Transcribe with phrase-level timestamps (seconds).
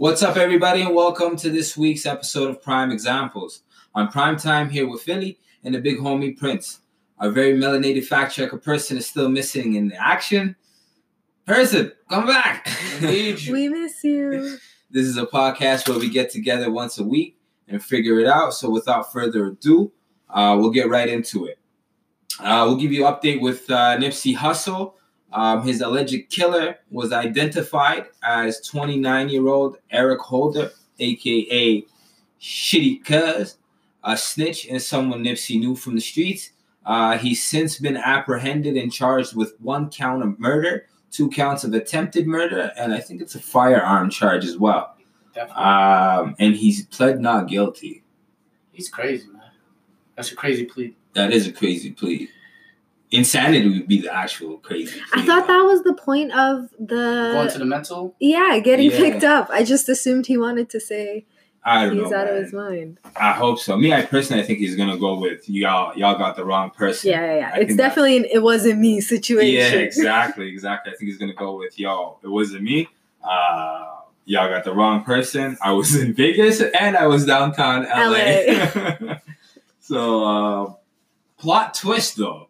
[0.00, 3.64] What's up, everybody, and welcome to this week's episode of Prime Examples.
[3.94, 6.80] On Prime Time here with Philly and the big homie Prince.
[7.18, 10.56] Our very melanated fact checker person is still missing in the action.
[11.44, 12.66] Person, come back.
[13.02, 14.56] We miss you.
[14.90, 17.36] This is a podcast where we get together once a week
[17.68, 18.54] and figure it out.
[18.54, 19.92] So, without further ado,
[20.30, 21.58] uh, we'll get right into it.
[22.38, 24.94] Uh, we'll give you an update with uh, Nipsey Hussle.
[25.32, 31.84] Um, his alleged killer was identified as 29 year old Eric Holder, aka
[32.40, 33.56] Shitty Cuz,
[34.02, 36.50] a snitch and someone Nipsey knew from the streets.
[36.84, 41.74] Uh, he's since been apprehended and charged with one count of murder, two counts of
[41.74, 44.96] attempted murder, and I think it's a firearm charge as well.
[45.34, 45.62] Definitely.
[45.62, 48.02] Um, and he's pled not guilty.
[48.72, 49.42] He's crazy, man.
[50.16, 50.96] That's a crazy plea.
[51.12, 52.30] That is a crazy plea.
[53.12, 55.00] Insanity would be the actual crazy.
[55.12, 58.14] I thought that was the point of the Going to the mental.
[58.20, 58.96] yeah getting Yeah.
[58.98, 59.48] picked up.
[59.50, 61.24] I just assumed he wanted to say
[61.64, 62.16] I don't he's know.
[62.16, 62.98] out of his mind.
[63.16, 63.76] I hope so.
[63.76, 65.94] Me, I personally, I think he's gonna go with y'all.
[65.96, 67.10] Y'all got the wrong person.
[67.10, 67.50] Yeah, yeah, yeah.
[67.54, 69.54] I It's definitely an it wasn't me situation.
[69.54, 70.92] Yeah, exactly, exactly.
[70.92, 72.18] I think he's gonna go with y'all.
[72.22, 72.88] It wasn't me.
[73.22, 73.86] Uh,
[74.24, 75.58] y'all got the wrong person.
[75.60, 79.16] I was in Vegas and I was downtown LA.
[79.80, 80.72] so, uh,
[81.38, 82.48] plot twist though.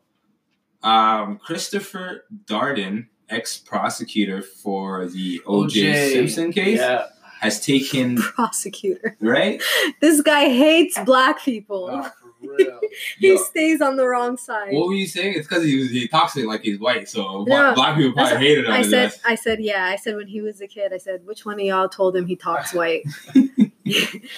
[0.83, 6.12] Um, Christopher Darden, ex prosecutor for the O.J.
[6.14, 7.06] Simpson case, Yeah.
[7.41, 9.17] has taken Prosecutor.
[9.20, 9.62] right.
[10.00, 11.89] This guy hates black people.
[11.89, 12.09] Nah,
[13.19, 14.72] he Yo, stays on the wrong side.
[14.72, 15.34] what were you saying?
[15.37, 18.12] It's because he was he talks to it like he's white, so No, black people
[18.15, 18.72] probably that's- hated him.
[18.72, 19.84] I said, I said, yeah.
[19.84, 22.25] I said when he was a kid, I said, which one of y'all told him
[22.27, 23.03] he talks white?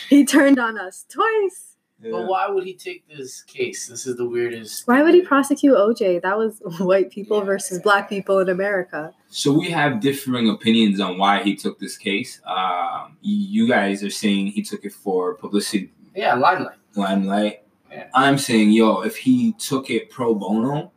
[0.09, 1.72] he turned on us twice.
[2.11, 3.86] But why would he take this case?
[3.86, 4.86] This is the weirdest.
[4.89, 6.20] Why would he prosecute OJ?
[6.22, 7.44] That was white people Yeah.
[7.44, 9.14] versus black people in America.
[9.28, 12.41] So we have differing opinions on why he took this case.
[12.47, 16.77] Um, you guys are saying he took it for publicity Yeah, limelight.
[16.97, 17.62] limelight.
[17.91, 18.09] Yeah.
[18.14, 20.93] I'm saying, yo, if he took it pro bono,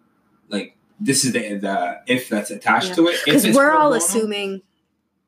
[0.50, 2.96] like this is the the if that's attached Yeah.
[2.96, 3.19] to it.
[3.25, 4.62] Because we're all bono- assuming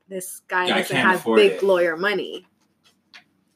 [0.08, 1.64] this guy Guy doesn't have big it.
[1.64, 2.48] lawyer money.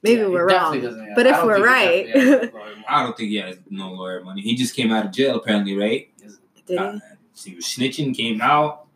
[0.04, 0.82] Maybe Yeah, we're wrong.
[1.16, 2.86] But if we're right- definitely has lawyer money.
[2.90, 4.42] I don't think he has no lawyer money.
[4.42, 6.10] He just came out of jail apparently, right?
[6.66, 7.00] Did Uh,
[7.36, 7.50] he?
[7.52, 8.88] he was snitching, came out.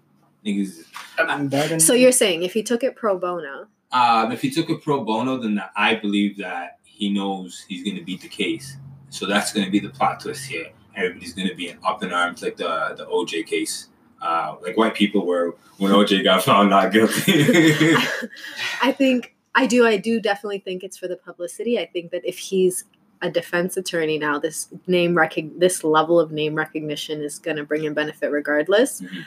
[0.45, 1.81] Niggas.
[1.81, 5.03] So you're saying if he took it pro bono, Um, if he took it pro
[5.03, 8.77] bono, then I believe that he knows he's going to beat the case.
[9.09, 10.67] So that's going to be the plot twist here.
[10.95, 13.89] Everybody's going to be in up in arms like the the OJ case.
[14.21, 17.94] Uh, like white people were when OJ got found not guilty.
[18.81, 19.88] I think I do.
[19.88, 21.79] I do definitely think it's for the publicity.
[21.79, 22.83] I think that if he's
[23.21, 27.63] a defense attorney now, this name recog- this level of name recognition is going to
[27.63, 29.01] bring him benefit regardless.
[29.01, 29.25] Mhm.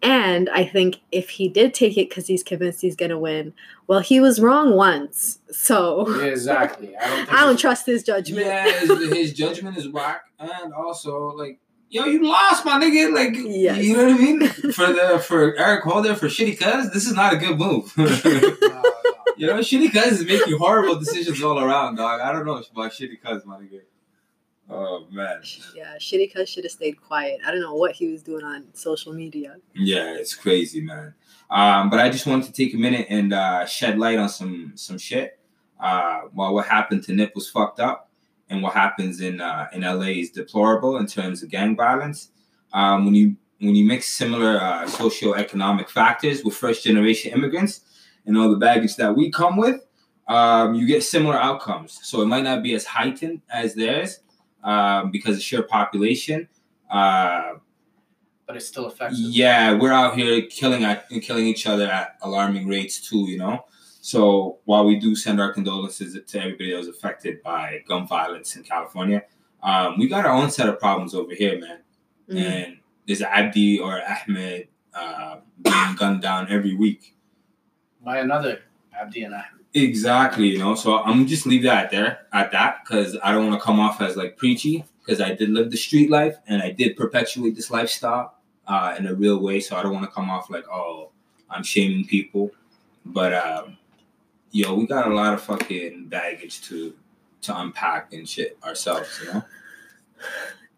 [0.00, 3.52] And I think if he did take it because he's convinced he's going to win,
[3.88, 6.96] well, he was wrong once, so Yeah, exactly.
[6.96, 7.16] I don't.
[7.26, 8.46] Think I don't trust his judgment.
[8.46, 11.58] yeah, his, his judgment is whack, and also like.
[11.90, 13.12] Yo, you lost, my nigga.
[13.14, 13.82] Like, Yes.
[13.82, 14.46] you know what I mean?
[14.72, 17.92] For the for Eric Holder for shitty cuz, this is not a good move.
[19.38, 19.52] No, no.
[19.52, 22.20] You know, shitty cuz is making horrible decisions all around, dog.
[22.20, 23.80] I don't know about shitty cuz, my nigga.
[24.70, 25.40] Oh man.
[25.74, 27.40] Yeah, shitty cuz should have stayed quiet.
[27.46, 29.56] I don't know what he was doing on social media.
[29.74, 31.14] Yeah, it's crazy, man.
[31.50, 34.72] Um, but I just wanted to take a minute and uh, shed light on some
[34.74, 35.38] some shit.
[35.80, 38.10] Uh, well, what happened to Nip was fucked up,
[38.50, 42.30] and what happens in uh, in LA is deplorable in terms of gang violence.
[42.72, 47.80] Um, when you when you mix similar uh, socioeconomic factors with first generation immigrants
[48.28, 49.84] and all the baggage that we come with,
[50.28, 51.98] um, you get similar outcomes.
[52.02, 54.20] So it might not be as heightened as theirs
[54.62, 56.46] um, because of sheer population.
[56.90, 57.54] Uh,
[58.46, 59.18] But it's still effective.
[59.18, 63.22] yeah, we're out here killing at, killing each other at alarming rates too.
[63.30, 63.64] You know.
[64.00, 68.56] So while we do send our condolences to everybody that was affected by gun violence
[68.56, 69.24] in California,
[69.62, 71.78] um, we got our own set of problems over here, man.
[72.30, 72.40] Mhm.
[72.50, 77.14] And there's Abdi or Ahmed uh, being gunned down every week.
[78.04, 78.60] By another
[78.98, 79.44] Abdi and I.
[79.74, 80.74] Exactly, you know.
[80.74, 84.00] So I'm just leave that there at that because I don't want to come off
[84.00, 87.70] as like preachy because I did live the street life and I did perpetuate this
[87.70, 88.34] lifestyle
[88.66, 89.60] uh, in a real way.
[89.60, 91.10] So I don't want to come off like oh
[91.50, 92.50] I'm shaming people,
[93.04, 93.76] but um,
[94.50, 96.94] yo, we got a lot of fucking baggage to
[97.42, 99.44] to unpack and shit ourselves, you know.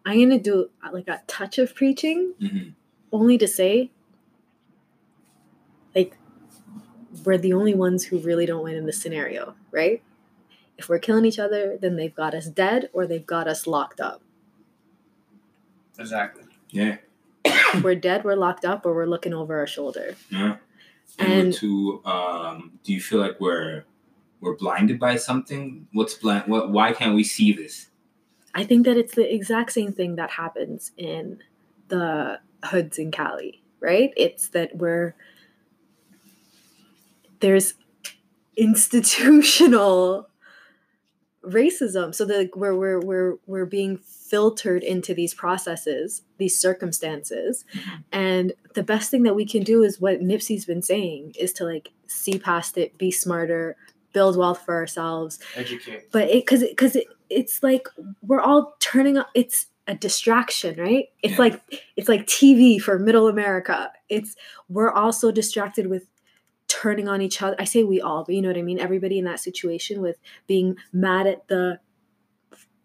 [0.05, 2.69] I'm gonna do uh, like a touch of preaching, hmm
[3.11, 3.91] only to say,
[5.95, 6.17] like,
[7.25, 10.01] we're the only ones who really don't win in this scenario, right?
[10.77, 13.99] If we're killing each other, then they've got us dead or they've got us locked
[13.99, 14.21] up.
[15.99, 16.43] Exactly.
[16.69, 16.97] Yeah,
[17.45, 20.15] If we're dead, we're locked up, or we're looking over our shoulder.
[20.29, 20.57] yeah,
[21.19, 22.01] And, we're And- too.
[22.05, 23.83] Um, do you feel like we're
[24.39, 25.87] we're blinded by something?
[25.93, 26.45] What's blind?
[26.47, 26.71] What?
[26.71, 27.89] Why can't we see this?
[28.55, 31.39] I think that it's the exact same thing that happens in
[31.89, 34.11] the hoods in Cali, right?
[34.17, 35.13] It's that we're
[37.41, 37.73] there's
[38.55, 40.27] institutional
[41.43, 42.13] racism.
[42.13, 47.65] So that we're, we're we're we're being filtered into these processes these circumstances.
[48.11, 51.65] And the best thing that we can do is what nipsey's been saying is to
[51.65, 53.75] like see past it be smarter
[54.13, 55.39] build wealth for ourselves.
[55.55, 56.11] Educate.
[56.11, 57.87] but it because because it, it's like
[58.21, 61.05] we're all turning up it's a distraction right?
[61.23, 61.39] It's Yeah.
[61.39, 61.61] like
[61.97, 63.91] it's like tv for middle america.
[64.09, 64.35] It's
[64.69, 66.05] we're also distracted with
[66.71, 69.17] turning on each other i say we all but you know what i mean everybody
[69.19, 71.79] in that situation with being mad at the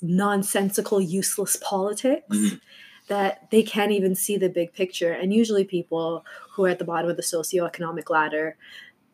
[0.03, 2.61] nonsensical useless politics Mhm.
[3.09, 6.85] that they can't even see the big picture and usually people who are at the
[6.85, 8.56] bottom of the socioeconomic ladder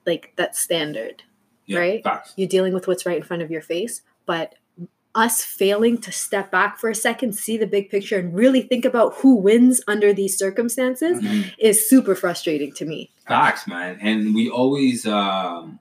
[0.06, 1.22] like that's standard
[1.66, 2.02] Yeah, Right?
[2.04, 2.32] Facts.
[2.36, 4.54] you're dealing with what's right in front of your face but
[5.14, 8.84] us failing to step back for a second see the big picture and really think
[8.84, 11.52] about who wins under these circumstances Mhm.
[11.58, 13.98] is super frustrating to me Facts, man.
[14.00, 15.78] And we always um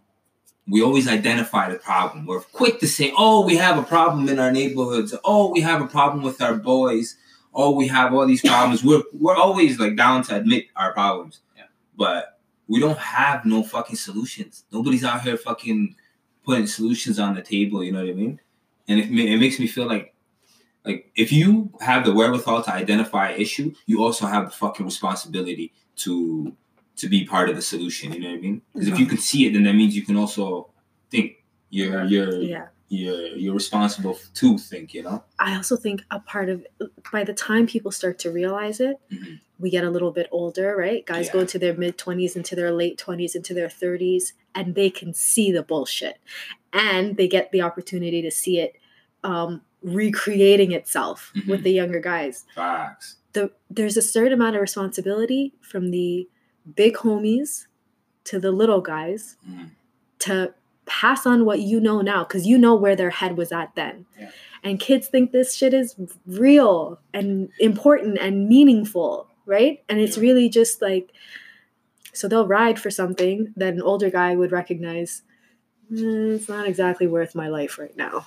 [0.68, 2.26] we always identify the problem.
[2.28, 5.14] We're quick to say, "Oh, we have a problem in our neighborhoods.
[5.26, 7.18] Oh, we have a problem with our boys.
[7.54, 11.40] Oh, we have all these problems." We're we're always like down to admit our problems.
[11.58, 11.64] Yeah.
[11.98, 14.64] But we don't have no fucking solutions.
[14.72, 15.96] Nobody's out here fucking
[16.46, 17.84] putting solutions on the table.
[17.84, 18.40] You know what I mean?
[18.88, 20.14] And it, it makes me feel like
[20.86, 24.86] like if you have the wherewithal to identify an issue, you also have the fucking
[24.86, 26.56] responsibility to
[26.98, 28.14] to be part of the solution.
[28.14, 28.62] You know what I mean?
[28.74, 30.70] Because if you can see it, then that means you can also
[31.10, 31.34] think.
[31.74, 34.94] You're you're yeah you're you're responsible to think.
[34.94, 35.24] You know?
[35.40, 36.66] I also think a part of
[37.14, 39.40] by the time people start to realize it, Mhm.
[39.58, 41.06] we get a little bit older, right?
[41.06, 41.44] Guys go Yeah.
[41.44, 45.50] into their mid 20s, into their late 20s, into their 30s, and they can see
[45.54, 46.18] the bullshit.
[46.74, 48.76] And they get the opportunity to see it
[49.24, 51.64] um, recreating itself with Mhm.
[51.64, 52.46] the younger guys.
[52.56, 53.18] Facts.
[53.34, 56.28] The, there's a certain amount of responsibility from the
[56.76, 57.68] big homies
[58.26, 59.70] to the little guys Mhm.
[60.20, 60.54] to
[60.86, 64.06] pass on what you know now because you know where their head was at then.
[64.20, 64.32] Yeah.
[64.64, 65.96] And kids think this shit is
[66.26, 69.84] real and important and meaningful, right?
[69.90, 70.24] And it's Yeah.
[70.24, 71.12] really just like,
[72.14, 75.24] so they'll ride for something that an older guy would recognize.
[75.92, 78.26] "Mm, it's not exactly worth my life right now.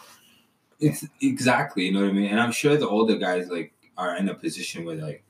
[0.81, 1.85] It's exactly.
[1.87, 2.31] You know what I mean?
[2.31, 5.25] And I'm sure the older guys like are in a position where like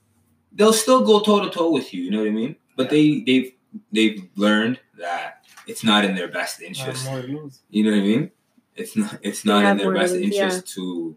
[0.53, 2.03] they'll still go toe to toe with you.
[2.03, 2.57] You know what I mean?
[2.77, 3.53] But they they've
[3.93, 7.07] they've learned that it's not in their best interest.
[7.07, 7.61] more to lose.
[7.71, 8.31] You know what I mean?
[8.77, 9.19] It's not.
[9.23, 11.17] It's not in their best lose, interest to.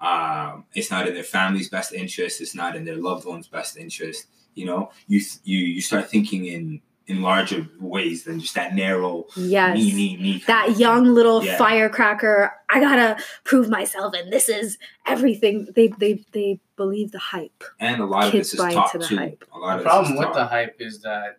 [0.00, 2.40] Um, it's not in their family's best interest.
[2.40, 4.26] It's not in their loved ones' best interest.
[4.54, 9.26] You know, you you you start thinking in in larger ways than just that narrow
[9.36, 9.76] Yes.
[9.76, 10.42] me me me.
[10.46, 11.58] that young little Yeah.
[11.58, 17.62] firecracker i gotta prove myself and this is everything they they they believe the hype
[17.78, 19.16] and a lot of kids this buy is into taught the too.
[19.18, 19.44] hype.
[19.52, 20.34] A lot The of problem with taught.
[20.34, 21.38] the hype is that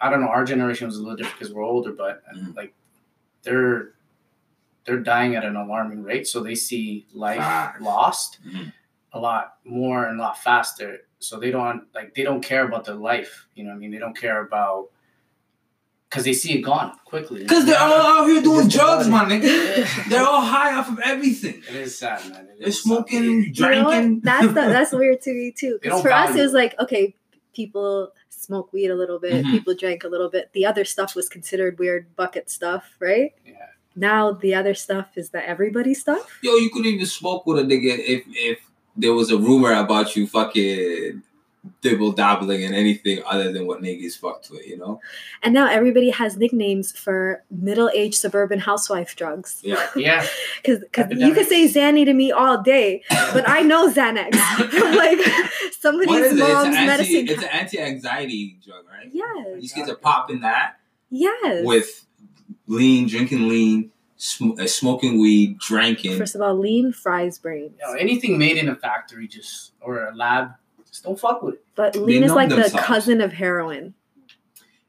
[0.00, 0.28] I don't know.
[0.28, 2.54] Our generation was a little different because we're older, but Mhm.
[2.56, 2.74] like
[3.42, 3.94] they're
[4.84, 7.80] they're dying at an alarming rate, so they see life Facts.
[7.82, 8.72] lost Mhm.
[9.12, 11.00] a lot more and a lot faster.
[11.18, 13.46] So they don't like they don't care about their life.
[13.54, 14.90] You know, what I mean, they don't care about
[16.08, 17.42] because they see it gone quickly.
[17.42, 20.08] Because they're all out here doing drugs, my nigga.
[20.08, 21.62] They're all high off of everything.
[21.68, 22.44] It is sad, man.
[22.46, 24.20] It They're is smoking, You know drinking.
[24.20, 25.78] That's the, that's weird to me too.
[25.82, 27.14] Because for us, value it was like okay,
[27.54, 29.50] people smoke weed a little bit, Mhm.
[29.50, 30.50] people drank a little bit.
[30.52, 33.32] The other stuff was considered weird bucket stuff, right?
[33.44, 33.54] Yeah.
[33.96, 36.38] Now the other stuff is the everybody stuff.
[36.42, 38.58] Yo, you couldn't even smoke with a nigga if if
[38.96, 41.22] there was a rumor about you fucking
[41.80, 45.00] dibble dabbling in anything other than what niggas fucked with, you know?
[45.42, 49.60] And now everybody has nicknames for middle-aged suburban housewife drugs.
[49.64, 49.84] Yeah.
[49.96, 50.24] Yeah,
[50.62, 51.34] Because you Epidemic.
[51.34, 54.32] can say Xanny to me all day, but I know Xanax.
[54.96, 55.18] like
[55.80, 56.32] some of What it?
[56.32, 56.40] It's an,
[56.74, 57.28] anti, medicine.
[57.28, 59.10] it's an anti-anxiety drug, right?
[59.12, 59.46] yes.
[59.60, 60.76] These kids are popping that
[61.10, 61.64] Yes.
[61.66, 62.06] with
[62.68, 66.18] lean, drinking lean, sm- uh, smoking weed, drinking.
[66.18, 67.72] First of all, lean fries brains.
[67.78, 70.52] you know, anything made in a factory just or a lab,
[70.88, 71.64] just don't fuck with it.
[71.74, 73.94] But lean is numb like the cousin of heroin.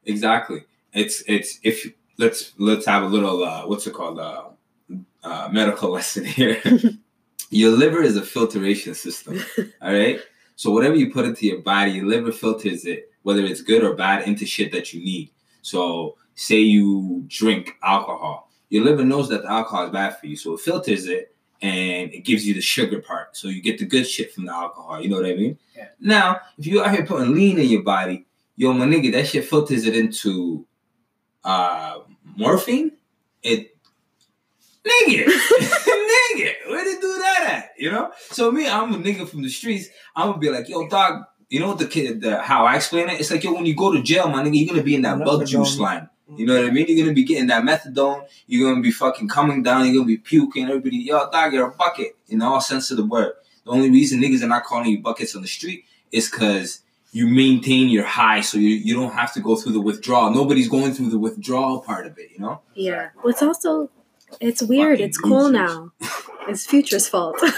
[0.06, 0.64] Exactly.
[0.94, 1.86] It's it's if
[2.18, 4.46] let's let's have a little uh what's it called uh,
[5.24, 6.62] uh medical lesson here.
[7.50, 9.44] your liver is a filtration system.
[9.82, 10.20] all right.
[10.56, 13.94] So whatever you put into your body, your liver filters it, whether it's good or
[13.94, 15.30] bad, into shit that you need.
[15.62, 20.36] So say you drink alcohol, your liver knows that the alcohol is bad for you,
[20.36, 23.36] so it filters it and it gives you the sugar part.
[23.36, 25.02] So you get the good shit from the alcohol.
[25.02, 25.58] You know what I mean?
[25.76, 25.88] Yeah.
[26.00, 29.46] Now, if you out here putting lean in your body, yo, my nigga, that shit
[29.46, 30.66] filters it into
[31.44, 32.00] uh
[32.36, 32.92] morphine.
[33.42, 33.76] It
[34.86, 37.70] nigga, nigga, where they do that at?
[37.78, 38.12] You know?
[38.32, 39.88] So me, I'm a nigga from the streets.
[40.16, 41.24] I'm gonna be like, yo, dog.
[41.50, 43.22] You know what the kid, the how I explain it?
[43.22, 45.24] It's like yo, when you go to jail, my nigga, you're gonna be in that
[45.24, 46.10] bug juice line.
[46.36, 46.86] You know what I mean?
[46.90, 48.26] You're gonna be getting that methadone.
[48.48, 49.86] You're gonna be fucking coming down.
[49.86, 50.66] You're gonna be puking.
[50.68, 53.34] Everybody, yo, dog, you're a bucket in all sense of the word.
[53.66, 56.82] The only reason niggas are not calling you buckets on the street is because
[57.12, 60.32] you maintain your high, so you you don't have to go through the withdrawal.
[60.32, 62.32] Nobody's going through the withdrawal part of it.
[62.34, 62.62] You know?
[62.76, 63.10] Yeah.
[63.22, 63.90] What's also
[64.42, 64.98] it's weird.
[64.98, 65.52] Fucking It's cool losers.
[65.54, 65.92] now.
[66.50, 67.38] It's Future's fault.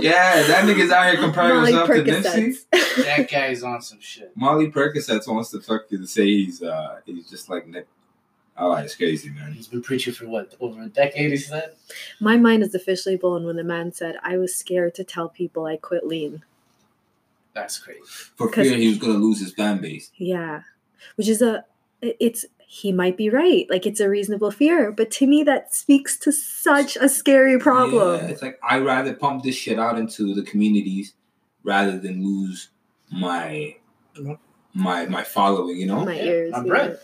[0.00, 2.54] Yeah, that nigga's out here comparing Molly himself to Nipsey.
[2.72, 3.04] Percocets.
[3.04, 4.30] that guy's on some shit.
[4.36, 7.88] Molly Percocets wants to fuck you to say he's uh he's just like Nip.
[8.60, 9.52] Oh, it's crazy, man.
[9.52, 11.30] He's been preaching for what over a decade.
[11.30, 11.74] He said.
[12.20, 15.64] My mind is officially blown when the man said, I was scared to tell people
[15.66, 16.42] I quit lean.
[17.54, 18.00] That's crazy.
[18.36, 20.10] For fear he was gonna lose his fan base.
[20.16, 20.62] Yeah.
[21.16, 21.64] Which is a,
[22.02, 23.66] it's, he might be right.
[23.70, 24.92] Like it's a reasonable fear.
[24.92, 28.20] But to me, that speaks to such a scary problem.
[28.20, 31.14] Yeah, it's like I rather pump this shit out into the communities
[31.62, 32.68] rather than lose
[33.10, 33.76] my
[34.16, 34.38] Mhm.
[34.74, 35.76] my my following.
[35.78, 36.52] You know, My ears.
[36.52, 36.62] my yeah.
[36.64, 36.98] bread.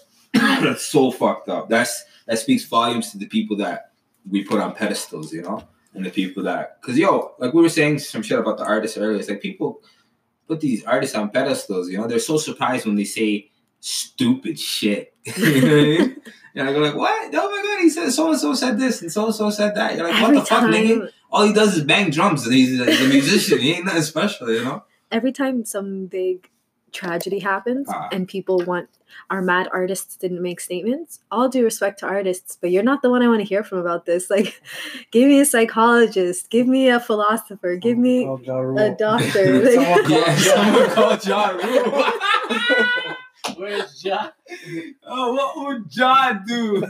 [0.62, 1.68] That's so fucked up.
[1.68, 3.92] That's that speaks volumes to the people that
[4.28, 5.32] we put on pedestals.
[5.32, 8.58] You know, and the people that because yo, like we were saying some shit about
[8.58, 9.18] the artists earlier.
[9.18, 9.80] It's like people
[10.46, 11.88] put these artists on pedestals.
[11.88, 15.14] You know, they're so surprised when they say stupid shit.
[15.36, 16.16] you know what I mean?
[16.56, 17.34] And I go like, what?
[17.34, 19.74] Oh my god, he said so and so said this and so and so said
[19.74, 19.96] that.
[19.96, 21.10] You're like, every what the fuck, nigga?
[21.30, 23.58] All he does is bang drums and he's he's a musician.
[23.58, 24.84] he ain't nothing special, you know?
[25.14, 26.50] every time some big
[26.94, 28.08] tragedy happens Ah.
[28.12, 28.88] and people want
[29.30, 33.10] our mad artists didn't make statements all due respect to artists but you're not the
[33.10, 34.60] one i want to hear from about this like
[35.12, 38.96] give me a psychologist give me a philosopher give me Ja a Rule.
[38.98, 40.36] doctor Someone Like, call yeah, Ja.
[40.36, 42.04] someone called John Rule.
[43.56, 44.30] Where's John?
[45.06, 46.82] oh, what would John do?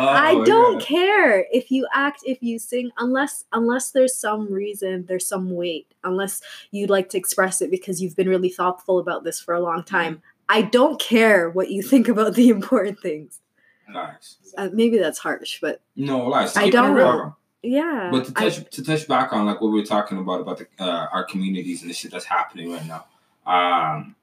[0.00, 0.86] i Oh, don't yeah.
[0.86, 5.87] care if you act if you sing unless unless there's some reason there's some weight
[6.04, 6.40] unless
[6.70, 9.82] you'd like to express it because you've been really thoughtful about this for a long
[9.82, 13.40] time i don't care what you think about the important things
[13.88, 14.36] nice.
[14.56, 16.32] uh, maybe that's harsh but No.
[16.32, 17.34] I don't know.
[17.62, 20.40] yeah But to I- touch to touch back on like what we were talking about
[20.40, 23.04] about the, uh, our communities and the shit that's happening right now,
[23.46, 24.14] um,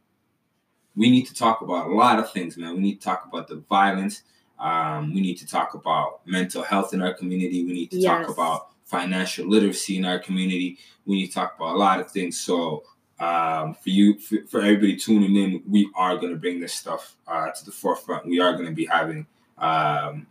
[0.96, 2.74] we need to talk about a lot of things, man.
[2.76, 4.22] We need to talk about the violence.
[4.58, 7.66] Um, we need to talk about mental health in our community.
[7.66, 8.26] We need to Yes.
[8.26, 10.78] talk about financial literacy in our community.
[11.06, 12.40] We need to talk about a lot of things.
[12.40, 12.84] So
[13.20, 17.16] um, for you, for, for everybody tuning in, we are going to bring this stuff
[17.28, 18.26] uh, to the forefront.
[18.26, 19.26] We are going to be having
[19.58, 20.28] um,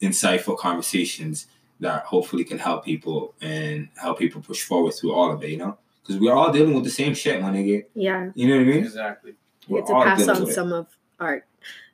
[0.00, 1.46] insightful conversations
[1.80, 5.56] that hopefully can help people and help people push forward through all of it, you
[5.56, 5.76] know?
[6.02, 7.84] Because we're all dealing with the same shit, my nigga.
[7.94, 8.84] yeah You know what I mean?
[8.84, 9.34] Exactly.
[9.68, 9.92] we We're get to
[10.24, 10.86] pass on some of
[11.18, 11.44] our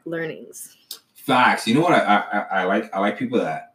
[0.04, 0.76] learnings
[1.14, 1.66] Facts.
[1.66, 2.95] You know what I, I, I- I like?
[2.95, 3.67] I like people that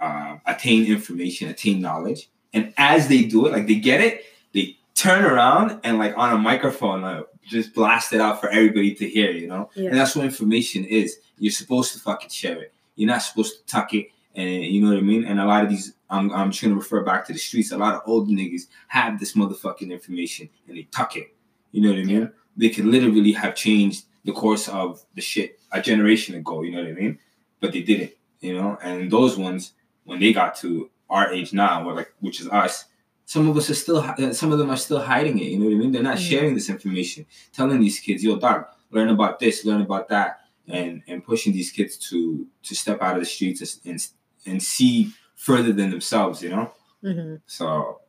[0.00, 4.76] uh, attain information, attain knowledge, and as they do it, like they get it, they
[4.94, 9.08] turn around and like on a microphone, uh, just blast it out for everybody to
[9.08, 9.30] hear.
[9.30, 11.18] You know, yeah and that's what information is.
[11.38, 12.72] You're supposed to fucking share it.
[12.96, 14.08] You're not supposed to tuck it.
[14.34, 15.24] And you know what I mean?
[15.24, 17.72] And a lot of these, I'm, I'm just gonna refer back to the streets.
[17.72, 21.34] A lot of old niggas have this motherfucking information and they tuck it.
[21.72, 22.22] You know what I mean?
[22.22, 22.28] Yeah.
[22.56, 26.62] They could literally have changed the course of the shit a generation ago.
[26.62, 27.18] You know what I mean?
[27.60, 28.12] But they didn't.
[28.40, 29.72] You know, and those ones
[30.08, 32.86] when they got to our age now, like which is us,
[33.26, 35.48] some of us are still, uh, some of them are still hiding it.
[35.52, 35.92] You know what I mean?
[35.92, 36.28] They're not Mhm.
[36.30, 40.30] sharing this information, telling these kids, "Yo, dog, learn about this, learn about that,"
[40.66, 43.98] and and pushing these kids to to step out of the streets and
[44.46, 46.42] and see further than themselves.
[46.42, 46.72] You know,
[47.02, 48.00] hmm so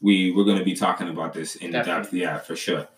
[0.00, 2.12] we we're gonna be talking about this in depth.
[2.12, 2.88] Yeah, for sure.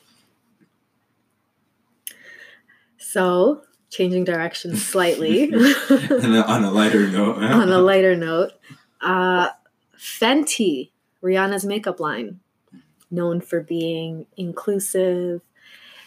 [3.00, 5.44] so changing direction slightly.
[5.44, 8.52] And on a lighter note, on a lighter note
[9.00, 9.48] uh
[9.96, 10.90] fenty
[11.22, 12.40] rihanna's makeup line
[13.10, 15.40] known for being inclusive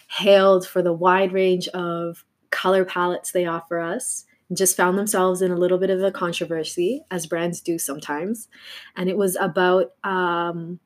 [0.07, 5.51] hailed for the wide range of color palettes they offer us just found themselves in
[5.51, 8.49] a little bit of a controversy as brands do sometimes.
[8.97, 10.79] And it was about um,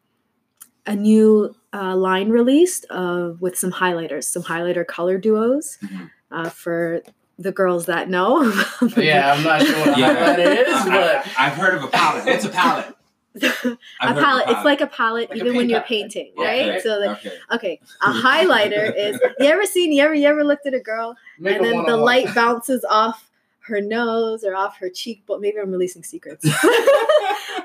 [0.86, 5.80] a new uh, line released of with some highlighters some highlighter color duos.
[5.84, 6.10] Mhm.
[6.36, 7.02] Uh, for
[7.40, 8.44] the girls that know
[8.98, 10.16] Yeah, I'm not sure what Yeah.
[10.36, 12.28] highlighter is, I, but have heard of a palette.
[12.28, 12.96] It's a palette?
[13.42, 14.46] a I've heard of palette.
[14.50, 15.90] It's like a palette Like a even when you're palette.
[15.90, 16.70] painting, Yeah, right?
[16.70, 17.38] Okay, So like okay.
[17.54, 21.16] okay, a highlighter is you ever seen you ever you ever looked at a girl
[21.40, 23.30] Make and a then the light bounces off
[23.68, 25.42] her nose or off her cheekbone.
[25.42, 26.46] Maybe I'm releasing secrets.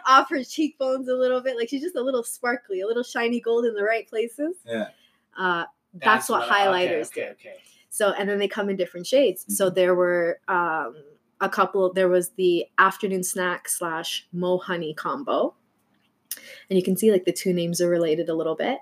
[0.07, 1.57] off her cheekbones a little bit.
[1.57, 4.57] Like she's just a little sparkly, a little shiny gold in the right places.
[4.67, 4.89] Yeah.
[5.39, 7.21] Uh That's, what, I- highlighters okay, do.
[7.23, 7.57] okay, okay.
[7.91, 9.45] So and then they come in different shades.
[9.55, 9.75] So Mhm.
[9.75, 10.95] there were um,
[11.41, 11.93] a couple.
[11.93, 15.55] There was the afternoon snack slash mo honey combo,
[16.69, 18.79] and you can see like the two names are related a little bit.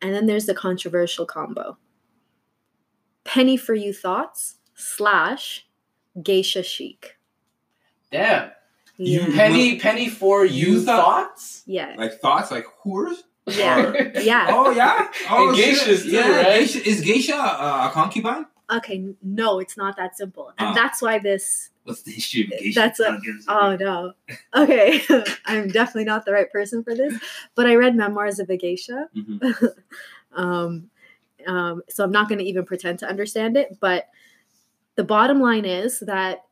[0.00, 1.76] And then there's the controversial combo.
[3.24, 5.66] Penny for you thoughts slash
[6.22, 7.16] geisha chic.
[8.12, 8.50] Damn.
[8.98, 11.62] You- Penny, penny for you, You thought- thoughts?
[11.66, 11.94] Yeah.
[11.98, 13.24] Like thoughts, like whores.
[13.46, 13.86] Yeah.
[13.86, 14.46] Or- Yeah.
[14.50, 15.08] Oh yeah.
[15.30, 16.36] Oh And geishas too, yeah.
[16.36, 16.58] right?
[16.60, 18.46] Geisha, is geisha uh, a concubine?
[18.70, 19.14] Okay.
[19.22, 20.74] No, it's not that simple, and Ah.
[20.74, 22.80] that's why this What's the history of geisha?
[22.80, 24.12] That's a- Oh no.
[24.56, 25.00] Okay.
[25.46, 27.14] I'm definitely not the right person for this.
[27.54, 29.08] But I read memoirs of a geisha.
[29.16, 29.38] Mhm.
[30.34, 30.90] um,
[31.46, 33.78] um, so I'm not going to even pretend to understand it.
[33.78, 34.08] But
[34.96, 36.45] the bottom line is that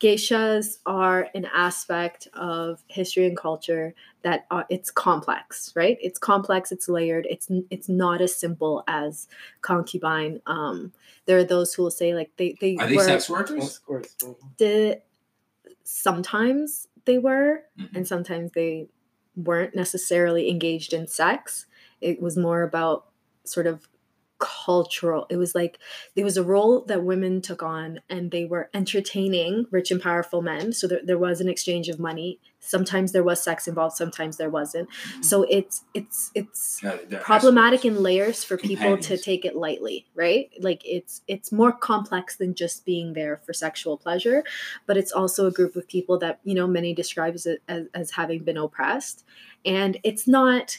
[0.00, 5.98] geishas are an aspect of history and culture that are, it's complex, right?
[6.00, 6.72] It's complex.
[6.72, 7.26] It's layered.
[7.30, 9.28] it's it's not as simple as
[9.60, 10.40] concubine.
[10.46, 10.92] Um,
[11.26, 13.76] there are those who will say like they they Are they were sex workers?
[13.76, 14.16] Of course.
[14.58, 15.00] the
[15.84, 17.96] sometimes they were Mhm.
[17.96, 18.88] and sometimes they
[19.36, 21.66] weren't necessarily engaged in sex
[22.00, 23.06] it was more about
[23.44, 23.88] sort of
[24.40, 25.78] cultural it was like
[26.16, 30.42] there was a role that women took on and they were entertaining rich and powerful
[30.42, 32.40] men so there, there was an exchange of money.
[32.58, 34.88] Sometimes there was sex involved sometimes there wasn't.
[35.20, 36.82] So it's it's it's
[37.20, 40.50] problematic in layers for people to take it lightly right?
[40.60, 44.44] Like it's it's more complex than just being there for sexual pleasure
[44.86, 48.10] but it's also a group of people that you know many describe as, as, as
[48.12, 49.24] having been oppressed.
[49.64, 50.78] And it's not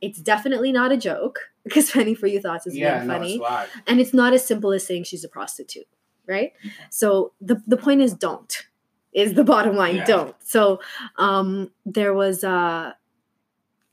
[0.00, 3.36] it's definitely not a joke because penny for you thoughts is Yeah, being no, funny.
[3.36, 5.86] it's and it's not as simple as saying she's a prostitute
[6.26, 6.52] right?
[6.90, 8.66] So the, the point is don't
[9.12, 10.04] is the bottom line Yeah.
[10.04, 10.36] don't.
[10.44, 10.80] So
[11.16, 12.92] um there was uh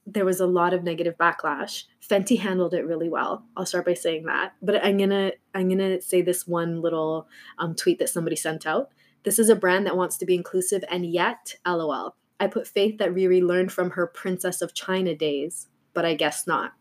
[0.06, 1.84] there was a lot of negative backlash.
[2.08, 3.44] Fenty handled it really well.
[3.58, 4.54] I'll start by saying that.
[4.62, 8.90] But i'm gonna i'm gonna say this one little um, tweet that somebody sent out.
[9.24, 12.16] This is a brand that wants to be inclusive and yet lol.
[12.40, 16.46] I put faith that riri learned from her princess of china days but i guess
[16.46, 16.74] not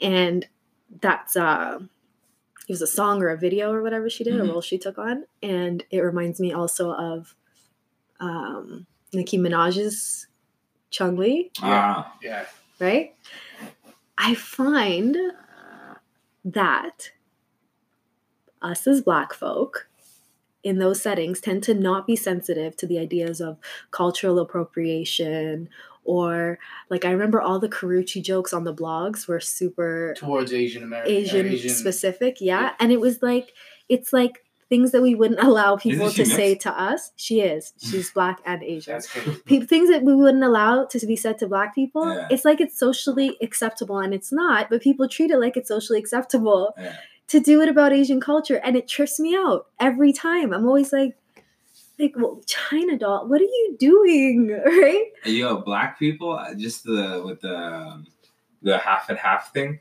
[0.00, 0.46] and
[1.00, 1.78] that's uh
[2.68, 4.40] it was a song or a video or whatever she did, Mhm.
[4.40, 5.24] a role she took on.
[5.42, 7.34] And it reminds me also of
[8.18, 10.26] um, Nicki Minaj's
[10.90, 12.46] Chun-Li, Ah, Yeah.
[12.80, 13.14] right?
[14.18, 15.16] I find
[16.44, 17.10] that
[18.62, 19.88] us as Black folk
[20.64, 23.58] in those settings tend to not be sensitive to the ideas of
[23.92, 25.68] cultural appropriation
[26.06, 26.58] or
[26.90, 31.12] like I remember all the Karrueche jokes on the blogs were super Towards Asian American.
[31.12, 32.72] Asian, specific, yeah.
[32.78, 33.52] And it was like
[33.88, 37.12] it's like things that we wouldn't allow people she to say to us.
[37.16, 37.72] She is.
[37.78, 38.94] She's black and Asian.
[38.94, 39.40] That's crazy.
[39.44, 42.12] Pe- things that we wouldn't allow to be said to black people.
[42.12, 42.28] Yeah.
[42.30, 45.98] It's like it's socially acceptable and it's not, but people treat it like it's socially
[45.98, 46.96] acceptable yeah.
[47.28, 50.52] to do it about Asian culture and it trips me out every time.
[50.52, 51.16] I'm always like
[51.98, 54.50] like well, China doll, what are you doing?
[54.66, 55.06] Right?
[55.24, 58.06] Yo, black people, uh, just the with the um,
[58.62, 59.80] the half and half thing.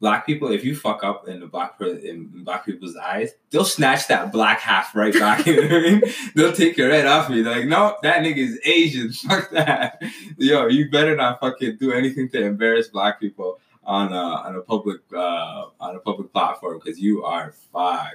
[0.00, 4.08] Black people, if you fuck up in the black in black people's eyes, they'll snatch
[4.08, 5.44] that black half right back.
[5.46, 6.02] you know what I mean?
[6.34, 7.42] They'll take it right off me.
[7.42, 9.12] They're like, no, that nigga is Asian.
[9.28, 10.02] Fuck that.
[10.38, 14.60] Yo, you better not fucking do anything to embarrass black people on a on a
[14.60, 18.14] public uh on a public platform because you are five.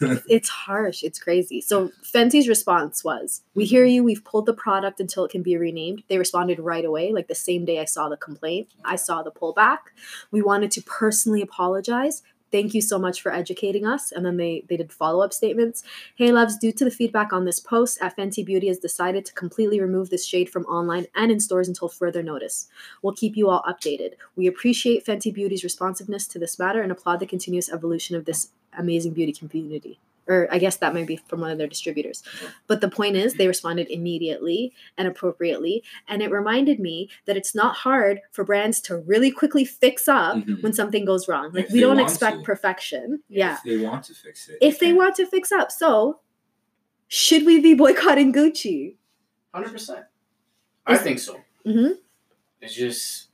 [0.28, 1.02] it's harsh.
[1.02, 1.60] It's crazy.
[1.60, 4.02] So Fenty's response was, "We hear you.
[4.02, 7.34] We've pulled the product until it can be renamed." They responded right away, like the
[7.34, 8.68] same day I saw the complaint.
[8.84, 9.78] I saw the pullback.
[10.30, 12.22] We wanted to personally apologize.
[12.52, 14.12] Thank you so much for educating us.
[14.12, 15.82] And then they they did follow up statements.
[16.16, 19.80] Hey loves, due to the feedback on this post, Fenty Beauty has decided to completely
[19.80, 22.68] remove this shade from online and in stores until further notice.
[23.02, 24.14] We'll keep you all updated.
[24.36, 28.48] We appreciate Fenty Beauty's responsiveness to this matter and applaud the continuous evolution of this
[28.76, 29.98] amazing beauty community.
[30.30, 32.22] Or I guess that might be from one of their distributors.
[32.68, 35.82] But the point is, they responded immediately and appropriately.
[36.06, 40.36] And it reminded me that it's not hard for brands to really quickly fix up
[40.36, 40.62] Mhm.
[40.62, 41.50] when something goes wrong.
[41.52, 42.42] Like, If we don't expect to.
[42.44, 43.24] perfection.
[43.28, 43.54] Yeah.
[43.56, 44.58] If they want to fix it.
[44.60, 45.72] If they want to fix up.
[45.72, 46.20] So,
[47.08, 48.96] should we be boycotting Gucci?
[49.52, 50.04] Hundred percent.
[50.86, 51.40] I think so.
[51.64, 51.88] hmm
[52.60, 53.30] It's just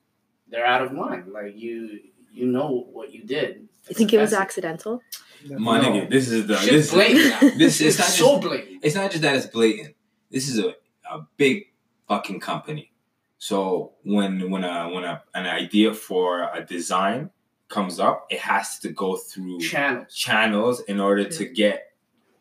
[0.49, 1.31] they're out of line.
[1.31, 2.01] Like you,
[2.37, 3.69] you know what you did.
[3.89, 5.03] You think it was That's- accidental?
[5.49, 5.91] My No.
[5.91, 7.41] nigga, this is the Shit's this, blatant now.
[7.59, 8.81] this is It's not so just- blatant.
[8.85, 9.95] it's not just that it's blatant.
[10.31, 10.75] This is a,
[11.11, 11.67] a big
[12.09, 12.91] fucking company.
[13.39, 17.31] So when when a when a, an idea for a design
[17.69, 20.15] comes up, it has to go through Channels.
[20.15, 21.93] channels in order to get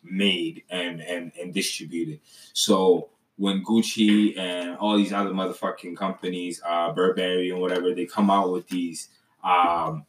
[0.02, 2.20] made and and and distributed.
[2.54, 8.30] So when Gucci and all these other motherfucking companies, uh, Burberry and whatever, they come
[8.30, 9.08] out with these
[9.42, 10.04] um,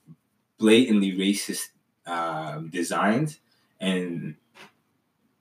[0.57, 1.69] blatantly racist
[2.05, 3.39] um, designs,
[3.79, 4.35] and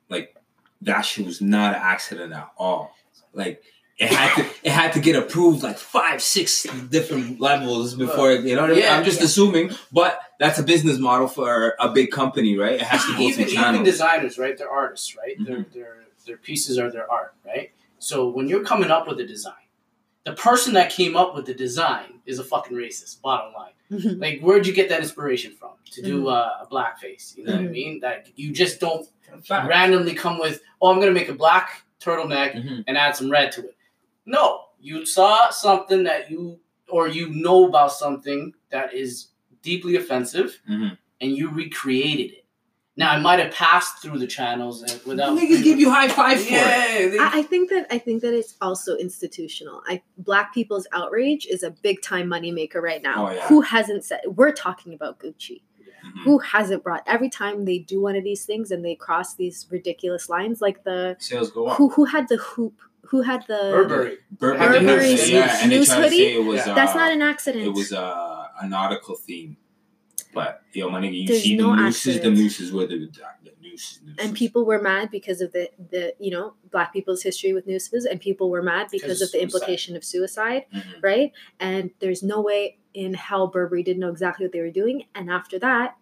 [0.08, 0.36] like
[0.82, 2.94] that shit was not an accident at all.
[3.32, 3.62] Like
[3.98, 8.54] it had to it had to get approved like five, six different levels before you
[8.54, 8.82] know what I mean?
[8.82, 9.26] Yeah, I'm just yeah.
[9.26, 12.74] assuming, but that's a business model for a big company, right?
[12.74, 14.56] It has to go even, through even designers, right?
[14.56, 15.36] They're artists, right?
[15.44, 15.72] Their Mhm.
[15.72, 15.96] their
[16.26, 17.70] their pieces are their art, right?
[17.98, 19.54] So when you're coming up with a design,
[20.24, 23.22] the person that came up with the design is a fucking racist.
[23.22, 24.20] Bottom line, Mhm.
[24.20, 26.32] like where'd you get that inspiration from to do Mhm.
[26.32, 27.36] uh, a blackface?
[27.36, 27.70] You know what I Mhm.
[27.70, 28.00] mean?
[28.00, 29.06] That you just don't
[29.44, 29.68] Fact.
[29.68, 32.84] randomly come with, oh, I'm gonna make a black turtleneck Mhm.
[32.86, 33.76] and add some red to it.
[34.26, 39.28] No, you saw something that you or you know about something that is
[39.62, 42.44] deeply offensive, and you recreated it.
[42.98, 46.40] Now I might have passed through the channels and without Niggas give you high five
[46.40, 46.50] for it.
[46.52, 49.82] yeah, they- I, I think that I think that it's also institutional.
[49.86, 53.28] I black people's outrage is a big time moneymaker right now.
[53.28, 53.46] Oh, yeah.
[53.48, 55.60] Who hasn't said we're talking about Gucci?
[56.06, 56.22] Mhm.
[56.24, 59.66] Who hasn't brought every time they do one of these things and they cross these
[59.70, 61.76] ridiculous lines like the Sales go up.
[61.76, 64.18] who who had the hoop who had the Burberry.
[64.32, 66.22] Burberry, Burberry's yeah, and they news hoodie?
[66.34, 66.74] it was Yeah.
[66.74, 67.66] That's uh, not an accident.
[67.66, 69.56] it was uh, a nautical theme.
[70.36, 72.36] But yo, my nigga, you There's see no the nooses, the accident.
[72.36, 74.16] nooses were the, the nooses, nooses.
[74.18, 78.04] and people were mad because of the the you know black people's history with nooses
[78.04, 81.02] and people were mad because Because of the of implication of suicide Mhm.
[81.02, 85.04] right and there's no way in hell burberry didn't know exactly what they were doing
[85.14, 85.96] and after that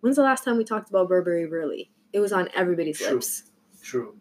[0.00, 3.16] when's the last time we talked about burberry really it was on everybody's True.
[3.16, 3.42] lips
[3.82, 4.16] True.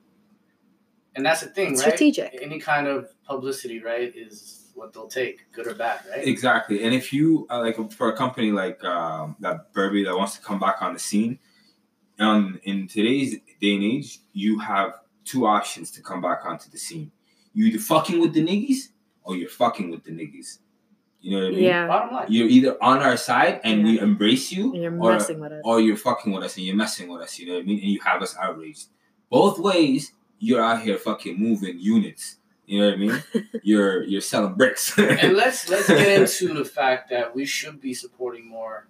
[1.15, 1.87] And that's the thing, It's right?
[1.93, 2.37] strategic.
[2.41, 6.25] Any kind of publicity, right, is what they'll take, good or bad, right?
[6.25, 10.35] Exactly, and if you uh, like for a company like um, that Burberry that wants
[10.35, 11.39] to come back on the scene,
[12.19, 14.93] um, in today's day and age, you have
[15.25, 17.11] two options to come back onto the scene.
[17.53, 18.89] You either fucking with the niggas
[19.23, 20.59] or you're fucking with the niggas.
[21.19, 21.63] You know what I mean?
[21.63, 22.27] yeah Bottom line.
[22.29, 25.61] You're either on our side and we embrace you, and you're or messing with it
[25.63, 27.79] or you're fucking with us and you're messing with us, you know what I mean?
[27.79, 28.87] And you have us outraged.
[29.29, 32.37] Both ways, you're out here fucking moving units.
[32.67, 33.23] You know what I mean?
[33.63, 34.95] you're you're selling bricks.
[34.99, 38.87] and let's let's get into the fact that we should be supporting more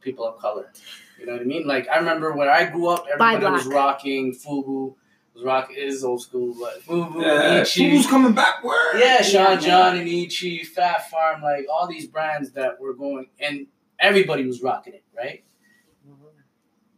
[0.00, 0.72] people of color.
[1.18, 1.66] You know what I mean?
[1.66, 4.94] Like I remember when I grew up, everybody was rocking FUBU,
[5.34, 7.90] was rock is old school, but FUBU, yeah, Ichi.
[7.90, 8.94] who's coming backward?
[8.96, 9.56] Yeah, Sean Yeah.
[9.56, 13.66] John and Ichi, Fat Farm, like all these brands that were going, and
[13.98, 15.44] everybody was rocking it, right?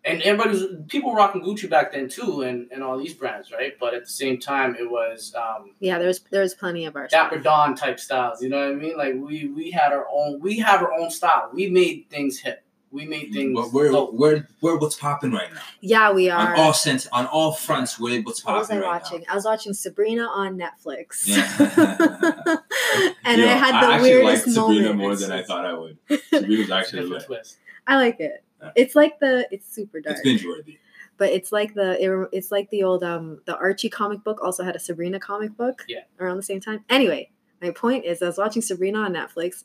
[0.04, 3.52] And everybody was people were rocking Gucci back then too, and, and all these brands,
[3.52, 3.74] right?
[3.78, 7.36] But at the same time, it was um, yeah there's there's plenty of our Dapper
[7.36, 7.44] stuff.
[7.44, 8.42] Dawn type styles.
[8.42, 8.96] You know what I mean?
[8.96, 11.50] Like we we had our own, we have our own style.
[11.52, 12.64] We made things hip.
[12.90, 13.58] We made things.
[13.58, 14.12] But we're, dope.
[14.12, 15.62] we're, we're what's popping right now.
[15.80, 18.80] yeah we are On are all sense, on all fronts, we're what's what was I
[18.80, 19.24] right watching?
[19.30, 21.26] I was watching Sabrina on Netflix.
[21.26, 21.46] Yeah.
[23.24, 23.54] and now.
[23.54, 24.98] I had the actually weirdest liked Sabrina moment.
[24.98, 25.96] more than I thought I would.
[26.28, 27.26] Sabrina's actually different lit.
[27.26, 27.58] twist.
[27.86, 28.41] I like it.
[28.76, 30.16] It's like the it's super dark.
[30.16, 30.78] It's binge worthy.
[31.16, 34.62] but it's like the it, it's like the old um the Archie comic book also
[34.64, 36.00] had a Sabrina comic book Yeah.
[36.20, 36.84] around the same time.
[36.88, 39.64] Anyway, my point is I was watching Sabrina on Netflix,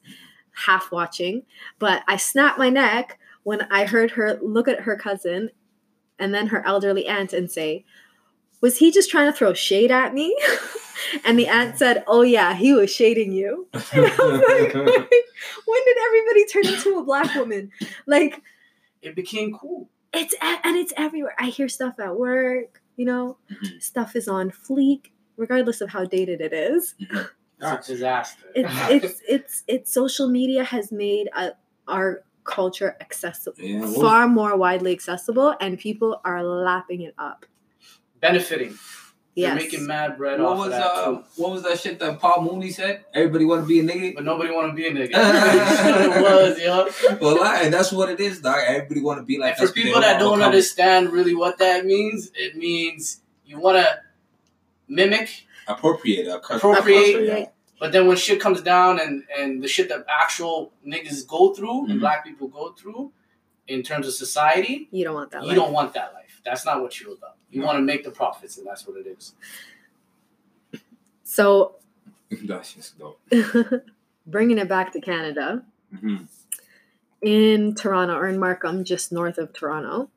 [0.53, 1.43] half watching,
[1.79, 5.49] but I snapped my neck when I heard her look at her cousin
[6.19, 7.85] and then her elderly aunt and say,
[8.61, 10.35] "Was he just trying to throw shade at me?"
[11.23, 14.73] and the aunt said, "Oh yeah, he was shading you." And I was like,
[15.65, 17.71] when did everybody turn into a black woman?
[18.07, 18.41] Like
[19.07, 19.89] It became cool.
[20.13, 21.35] it's and it's everywhere.
[21.39, 23.81] I hear stuff at work, you know, Mhm.
[23.81, 26.95] stuff is on fleek, regardless of how dated it is.
[27.59, 28.43] It's a disaster.
[28.55, 28.73] It's
[29.05, 31.51] it's it's it's social media has made uh
[31.87, 37.45] our culture accessible, Yeah, was- far more widely accessible, and people are lapping it up.
[38.19, 38.73] benefiting.
[39.43, 41.23] They're making mad bread What off was of that uh, too.
[41.35, 43.05] what was that shit that Paul Mooney said?
[43.13, 44.15] Everybody want to be a nigga.
[44.15, 45.11] But nobody want to be a nigga.
[45.13, 47.17] it was, yo.
[47.21, 48.57] well, and that's what it is, dog.
[48.65, 49.51] Everybody want to be like.
[49.51, 52.55] And for us, but they people that don't become- understand really what that means, it
[52.55, 53.99] means you want to
[54.87, 56.77] mimic, appropriate, Appropriate.
[56.79, 57.49] Appropriate.
[57.79, 61.85] but then when shit comes down and and the shit that actual niggas go through
[61.87, 61.91] Mhm.
[61.91, 63.11] and black people go through
[63.67, 65.41] in terms of society, you don't want that.
[65.43, 65.57] you life.
[65.57, 66.41] don't want that life.
[66.45, 67.35] That's not what you're about.
[67.49, 69.33] You want to make the profits, and that's what it is.
[71.23, 71.75] So,
[72.45, 73.19] That's just dope.
[74.27, 75.63] bringing it back to Canada,
[75.97, 76.17] hmm
[77.19, 80.07] in Toronto or in Markham, just north of Toronto,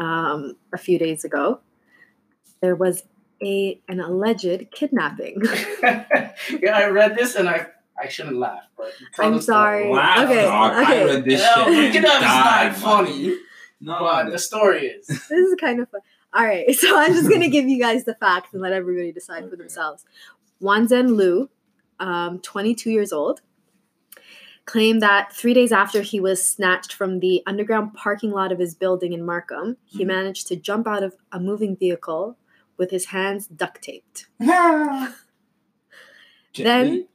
[0.00, 1.58] um, a few days ago,
[2.60, 3.02] there was
[3.42, 5.42] a an alleged kidnapping.
[5.82, 6.36] yeah,
[6.74, 7.66] I read this and I
[8.00, 9.88] I shouldn't laugh, but I'm sorry.
[9.88, 10.72] Wow, Okay, dog.
[10.74, 11.04] I okay.
[11.06, 11.66] read this Yeah, shit.
[11.74, 12.14] look and it up.
[12.22, 13.36] It's died, not funny.
[13.80, 15.06] No, but the story is.
[15.08, 16.00] this is kind of fun.
[16.34, 19.42] All right, so I'm just gonna give you guys the facts and let everybody decide
[19.44, 19.56] for Okay.
[19.56, 20.04] themselves.
[20.62, 21.48] Wanzhen Lu,
[22.00, 23.40] um, 22 years old,
[24.64, 28.74] claimed that three days after he was snatched from the underground parking lot of his
[28.74, 30.08] building in Markham, he Mhm.
[30.08, 32.36] managed to jump out of a moving vehicle
[32.76, 34.26] with his hands duct taped.
[36.56, 37.08] Then-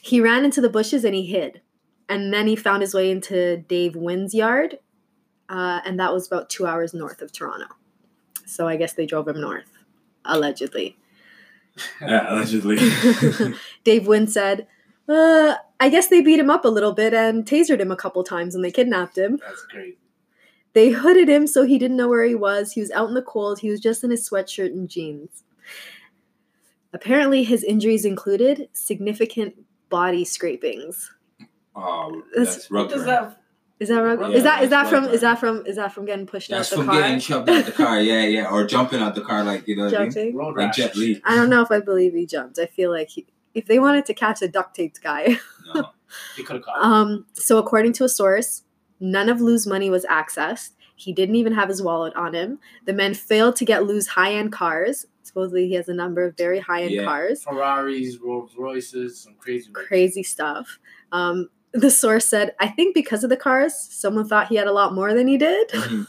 [0.00, 1.60] He ran into the bushes and he hid.
[2.08, 4.78] And then he found his way into Dave Wynn's yard,
[5.50, 7.66] uh, and that was about two hours north of Toronto.
[8.48, 9.70] So I guess they drove him north,
[10.24, 10.96] allegedly.
[12.00, 12.78] yeah, allegedly.
[13.84, 14.66] Dave Wynn said,
[15.08, 18.24] uh, I guess they beat him up a little bit and tasered him a couple
[18.24, 19.38] times when they kidnapped him.
[19.46, 19.98] That's great.
[20.74, 22.72] They hooded him so he didn't know where he was.
[22.72, 23.60] He was out in the cold.
[23.60, 25.44] He was just in his sweatshirt and jeans.
[26.92, 29.54] Apparently, his injuries included significant
[29.88, 31.12] body scrapings.
[31.76, 33.40] oh, That's- that's What does that?
[33.80, 34.18] Is that right?
[34.18, 36.72] Yeah, is that is that from is that from is that from getting pushed That's
[36.72, 37.00] out the from car?
[37.02, 38.00] getting shoved out the car.
[38.00, 40.10] Yeah, yeah, or jumping out the car, like you know what I mean?
[40.10, 40.36] Jumping?
[40.36, 40.76] Road Like rash.
[40.76, 41.20] Jet Li.
[41.24, 42.58] I don't know if I believe he jumped.
[42.58, 45.38] I feel like he, if they wanted to catch a duct taped guy.
[45.74, 45.90] No.
[46.36, 46.78] He could have caught.
[46.82, 46.90] him.
[46.92, 48.62] Um, so according to a source,
[48.98, 50.70] none of Lu's money was accessed.
[50.96, 52.58] He didn't even have his wallet on him.
[52.86, 55.04] The men failed to get Lu's high-end cars.
[55.22, 57.04] Supposedly, he has a number of very high-end Yeah.
[57.04, 57.44] cars.
[57.44, 59.70] Ferraris, Rolls Royces, some crazy.
[59.70, 60.78] Crazy stuff.
[61.12, 64.72] Um, the source said, "I think because of the cars, someone thought he had a
[64.72, 65.70] lot more than he did."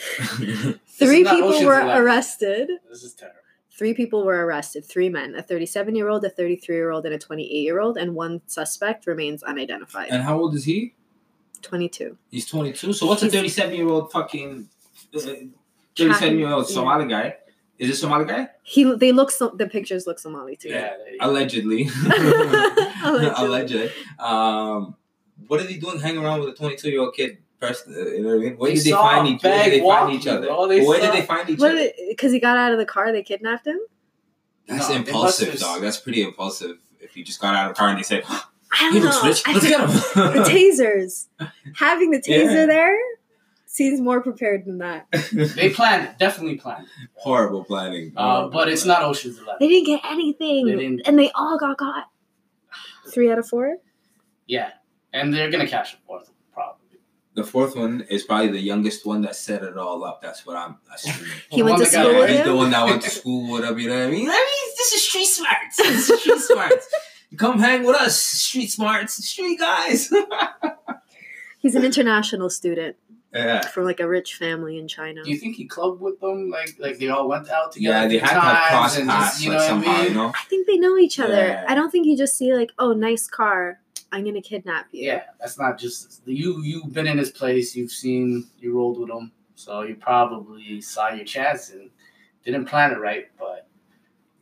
[0.00, 0.78] Mhm.
[0.86, 2.02] Three people were Eleven.
[2.02, 2.70] arrested.
[2.88, 3.36] This is terrible.
[3.76, 4.84] Three people were arrested.
[4.84, 10.08] Three men: a 37-year-old, a 33-year-old, and a 28-year-old, and one suspect remains unidentified.
[10.10, 10.94] and how old is he?
[11.62, 12.16] 22.
[12.30, 12.92] He's 22.
[12.94, 14.68] So what's a 37 year old fucking
[15.12, 16.74] 37 year old Yeah.
[16.74, 17.36] Somali guy?
[17.80, 18.48] Is it Somali guy?
[18.62, 20.68] He they look so the pictures look Somali too.
[20.68, 20.92] Yeah.
[21.20, 21.88] Allegedly.
[23.04, 23.30] Allegedly.
[23.36, 23.90] Allegedly.
[24.18, 24.96] Um,
[25.48, 27.38] what are they doing hanging around with a 22 year old kid?
[27.58, 28.54] Person, uh, you know what I mean?
[28.56, 29.42] Where did they find each?
[29.42, 30.46] Where did they find each other?
[30.46, 30.66] bro.
[30.66, 31.72] They Where saw- did they find each What?
[31.72, 31.90] other?
[32.08, 33.78] Because he got out of the car, they kidnapped him.
[34.66, 35.82] That's No, impulsive, must have- dog.
[35.82, 36.78] That's pretty impulsive.
[37.00, 38.22] If you just got out of the car and they said,
[38.72, 39.28] I "He don't looks know.
[39.28, 41.26] rich, let's think get him." the tasers.
[41.76, 42.66] Having the taser Yeah.
[42.66, 42.98] there
[43.72, 45.06] seems more prepared than that.
[45.32, 46.18] They planned it.
[46.18, 46.86] Definitely planned.
[47.14, 48.12] Horrible planning.
[48.16, 49.02] Uh, Horrible but it's planning.
[49.02, 49.56] not Ocean's Eleven.
[49.60, 52.06] They didn't get anything, They didn't- and they all got caught.
[53.12, 53.76] Three out of four.
[54.46, 54.70] Yeah,
[55.12, 56.98] and they're gonna catch the fourth one, probably.
[57.34, 60.20] The fourth one is probably the youngest one that set it all up.
[60.20, 61.30] That's what I'm assuming.
[61.50, 62.18] He went to school it.
[62.18, 63.78] with he's the one that went to school with him.
[63.78, 64.28] You know what I mean?
[64.28, 65.76] I mean, this is street smarts.
[65.76, 66.88] This is street smarts.
[67.36, 70.12] Come hang with us, street smarts, street guys.
[71.60, 72.96] He's an international student
[73.32, 75.22] yeah, from like a rich family in China.
[75.22, 76.50] Do you think he clubbed with them?
[76.50, 78.02] Like, like they all went out together.
[78.02, 78.08] yeah.
[78.08, 80.08] They had to have cross paths just, you like know what I mean?
[80.08, 80.32] You know?
[80.34, 81.46] I think they know each other.
[81.46, 81.64] Yeah.
[81.68, 83.78] I don't think you just see like, oh, nice car.
[84.12, 85.06] I'm gonna kidnap you.
[85.06, 86.60] Yeah, that's not just you.
[86.62, 87.76] You've been in his place.
[87.76, 88.48] You've seen.
[88.58, 91.90] You rolled with him, so you probably saw your chance and
[92.44, 93.28] didn't plan it right.
[93.38, 93.68] But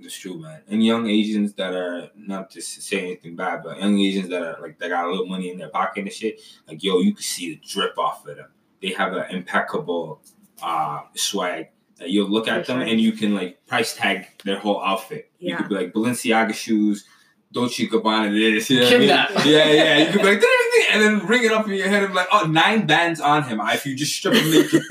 [0.01, 0.63] It's true, man.
[0.69, 4.59] And young Asians that are not to say anything bad, but young Asians that are
[4.63, 6.41] like they got a little money in their pocket and shit.
[6.67, 8.49] Like yo, you can see the drip off of them.
[8.81, 10.21] They have an impeccable
[10.63, 11.69] uh, swag.
[11.99, 12.89] That you'll look at For them sure.
[12.89, 15.31] and you can like price tag their whole outfit.
[15.41, 17.05] You could be like Balenciaga shoes,
[17.53, 18.71] Dolce Gabbana this.
[18.71, 19.09] You know what I mean?
[19.09, 19.99] Yeah, yeah.
[19.99, 22.13] You could be like, "Ding, ding," and then ring it up in your head and
[22.13, 23.61] be like, oh, nine bands on him.
[23.65, 24.83] If you just strip him naked.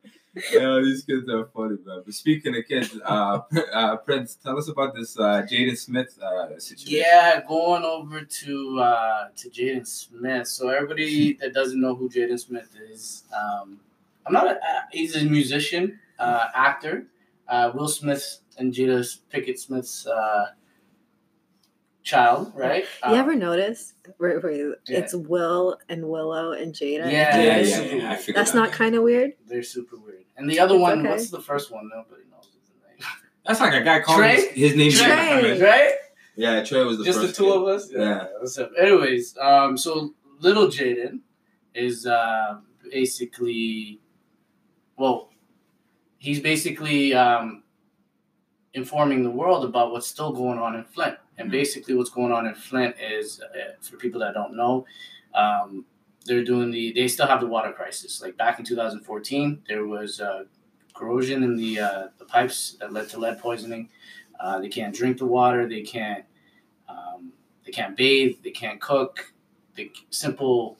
[0.52, 1.76] yeah, these kids are funny.
[1.84, 3.40] But speaking of kids, uh,
[3.72, 7.00] uh, Prince, tell us about this uh, Jaden Smith uh, situation.
[7.00, 10.46] yeah, going over to uh, to Jaden Smith.
[10.46, 13.80] So everybody that doesn't know who Jaden Smith is, um,
[14.26, 14.46] I'm not.
[14.46, 17.06] A, uh, he's a musician, uh, actor.
[17.48, 20.46] Uh, Will Smith and Jada Pinkett Smith's uh,
[22.02, 22.84] child, right?
[23.04, 24.74] You Uh, ever notice where, where Yeah.
[24.86, 27.10] it's Will and Willow and Jada?
[27.10, 27.80] Yeah, yeah, it's yeah.
[27.80, 28.18] yeah, I weird.
[28.20, 29.32] figured That's not kind of weird.
[29.46, 30.24] They're super weird.
[30.36, 31.10] And the other one, okay.
[31.10, 31.88] what's the first one?
[31.94, 33.06] Nobody knows his name.
[33.46, 34.48] That's like a guy calling Trey?
[34.54, 34.92] his, his name.
[34.92, 35.60] Trey.
[35.60, 35.94] right?
[36.36, 37.56] Yeah, Trey was the Just the two kid.
[37.56, 37.90] of us.
[37.92, 38.26] Yeah.
[38.38, 38.70] What's up?
[38.80, 41.20] Anyways, um, so little Jaden
[41.74, 42.60] is uh,
[42.90, 44.00] basically,
[44.96, 45.30] well,
[46.16, 47.62] he's basically um,
[48.72, 51.16] informing the world about what's still going on in Flint.
[51.40, 54.86] And basically, what's going on in Flint is, uh, for people that don't know,
[55.34, 55.84] um,
[56.26, 56.92] they're doing the.
[56.92, 58.20] They still have the water crisis.
[58.22, 60.44] Like back in 2014, there was uh,
[60.94, 63.88] corrosion in the uh, the pipes that led to lead poisoning.
[64.38, 65.66] Uh, they can't drink the water.
[65.68, 66.24] They can't.
[66.88, 67.32] Um,
[67.64, 68.36] they can't bathe.
[68.44, 69.32] They can't cook.
[69.76, 70.76] The simple,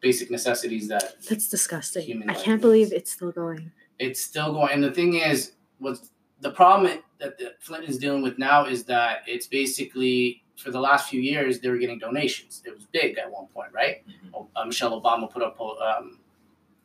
[0.00, 2.28] basic necessities that That's disgusting.
[2.28, 3.70] I can't is- believe it's still going.
[4.00, 4.72] it's still going.
[4.72, 8.84] And the thing is, what's the problem that the Flint is dealing with now is
[8.84, 12.62] that it's basically for the last few years they were getting donations.
[12.64, 14.02] It was big at one point, right?
[14.08, 14.46] Mhm.
[14.54, 16.18] Uh, Michelle Obama put up um,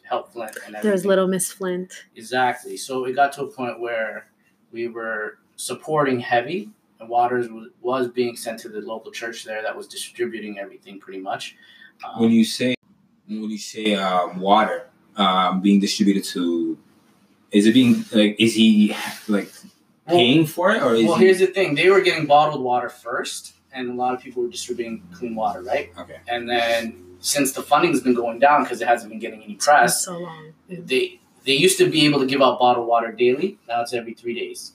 [0.04, 0.82] help Flint and everything.
[0.90, 2.06] There's little Miss Flint.
[2.16, 2.78] Exactly.
[2.78, 4.28] So it got to a point where
[4.72, 9.62] we were supporting heavy and water was, was being sent to the local church there
[9.62, 11.56] that was distributing everything pretty much.
[12.06, 12.76] Um, When you say
[13.28, 16.78] when you say um, water um, being distributed to,
[17.52, 18.96] is it being like is he
[19.28, 19.52] like
[20.08, 21.26] well, paying for it or is well, he?
[21.26, 24.50] here's the thing: they were getting bottled water first, and a lot of people were
[24.50, 25.92] distributing clean water, right?
[25.98, 26.18] Okay.
[26.28, 29.66] And then since the funding's been going down because it hasn't been getting any That's
[29.66, 30.54] press, so long.
[30.68, 33.58] they they used to be able to give out bottled water daily.
[33.68, 34.74] Now it's every three days.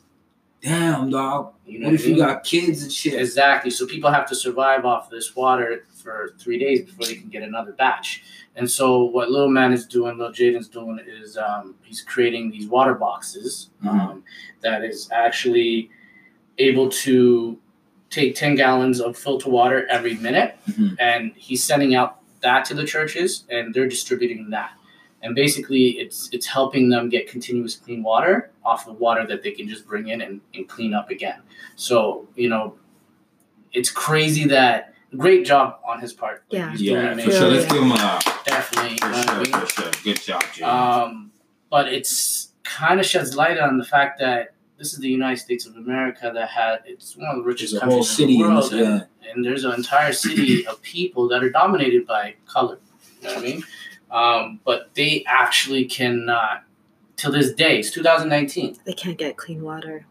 [0.62, 1.54] Damn, dog.
[1.66, 3.14] You know What what, if I you got kids and shit?
[3.20, 3.70] Exactly.
[3.70, 7.42] So people have to survive off this water for three days before they can get
[7.42, 8.22] another batch.
[8.54, 12.68] And so what Little Man is doing, Little Jaden's doing, is um, he's creating these
[12.68, 14.22] water boxes um,
[14.60, 15.90] that is actually
[16.58, 17.58] able to
[18.08, 20.56] take 10 gallons of filter water every minute.
[20.70, 20.96] Mhm.
[21.00, 24.70] And he's sending out that to the churches and they're distributing that.
[25.22, 29.50] And basically, it's it's helping them get continuous clean water off of water that they
[29.50, 31.40] can just bring in and, and clean up again.
[31.74, 32.76] So, you know,
[33.72, 36.44] it's crazy that great job on his part.
[36.50, 36.70] Like, Yeah.
[36.72, 37.32] he's doing Yeah, for amazing.
[37.32, 37.50] sure.
[37.50, 38.98] Let's give him a Definitely.
[38.98, 39.52] for know what I sure, mean?
[39.52, 39.90] for sure.
[40.04, 40.64] Good job, Jay.
[40.64, 41.30] Um,
[41.70, 45.64] but it's kind of sheds light on the fact that this is the United States
[45.66, 48.64] of America that had it's one of the richest There's countries in in the world,
[48.64, 52.78] this, and, and there's an entire city of people that are dominated by color.
[53.22, 53.64] You know what I mean?
[54.10, 56.64] Um, but they actually cannot,
[57.16, 60.06] till this day, it's 2019, They can't get clean water.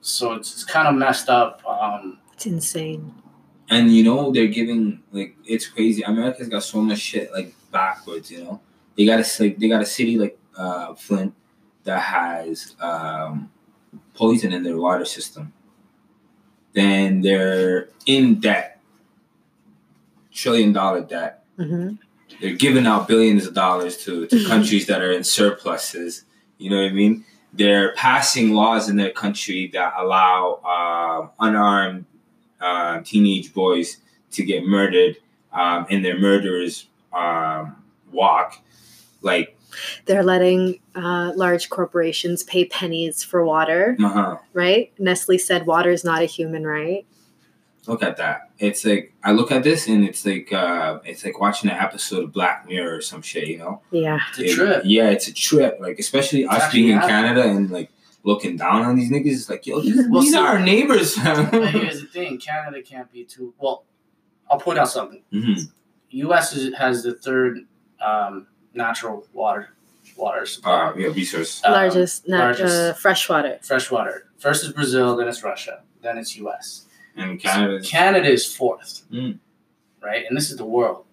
[0.00, 1.62] so it's, it's kind of messed up.
[1.66, 3.14] Um, It's insane.
[3.70, 6.02] And you know they're giving like it's crazy.
[6.02, 8.30] America's got so much shit like backwards.
[8.30, 8.60] You know
[8.96, 11.34] they got a like they got a city like uh, Flint
[11.84, 13.50] that has um,
[14.14, 15.52] poison in their water system.
[16.72, 18.80] Then they're in debt,
[20.32, 21.44] trillion dollar debt.
[21.56, 21.94] hmm
[22.40, 26.24] They're giving out billions of dollars to to countries that are in surpluses.
[26.58, 27.24] You know what I mean?
[27.52, 32.04] They're passing laws in their country that allow um unarmed
[32.60, 33.98] uh, teenage boys
[34.32, 35.16] to get murdered
[35.52, 37.76] um, and their murderers um,
[38.12, 38.60] walk.
[39.22, 39.56] Like,
[40.06, 44.38] They're letting uh, large corporations pay pennies for water, uh-huh.
[44.52, 44.92] right?
[44.98, 47.06] Nestle said water is not a human right.
[47.86, 48.50] look at that.
[48.58, 52.24] It's like I look at this and it's like uh, it's like watching an episode
[52.24, 53.48] of Black Mirror or some shit.
[53.48, 53.82] You know?
[53.90, 54.18] Yeah.
[54.30, 54.82] it's a It- trip.
[54.84, 55.78] Yeah, it's a trip.
[55.80, 57.22] Like especially It's us actually being in happening.
[57.22, 57.90] Canada and like
[58.24, 59.32] looking down on these niggas.
[59.32, 61.16] It's like yo, these, Well, these see- are our neighbors.
[61.24, 63.84] But here's the thing: Canada can't be too well.
[64.50, 65.22] I'll point out something.
[65.32, 65.70] Mhm.
[66.10, 66.54] U.S.
[66.56, 67.58] Is, has the third
[68.04, 69.70] um, natural water
[70.16, 70.72] water supply.
[70.88, 71.60] Uh, yeah, resource.
[71.64, 72.74] Um, largest, nat- largest.
[72.76, 73.58] Uh, fresh water.
[73.62, 74.24] fresh water.
[74.38, 76.86] First is Brazil, then it's Russia, then it's U.S.
[77.16, 77.82] And Canada.
[77.84, 79.38] Canada is fourth, Mm.
[80.00, 80.24] right?
[80.28, 81.04] And this is the world.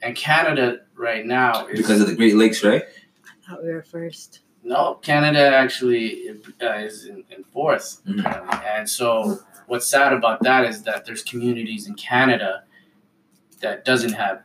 [0.00, 2.84] And Canada right now is Because of the Great Lakes, right?
[3.26, 4.40] I thought we were first.
[4.62, 6.30] No Canada actually
[6.62, 8.20] uh, is in, in 4th Mhm.
[8.20, 8.58] apparently.
[8.68, 12.64] And so what's sad about that is that there's communities in Canada
[13.60, 14.42] that doesn't have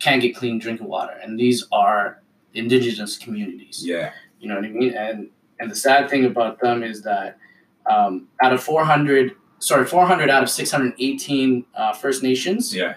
[0.00, 3.82] can't get clean drinking water, and these are indigenous communities.
[3.86, 4.12] Yeah.
[4.40, 4.94] You know what I mean?
[4.94, 5.28] And
[5.60, 7.38] and the sad thing about them is that
[7.86, 12.94] um, out of 400, sorry, 400 out of 618 uh, First Nations Yeah.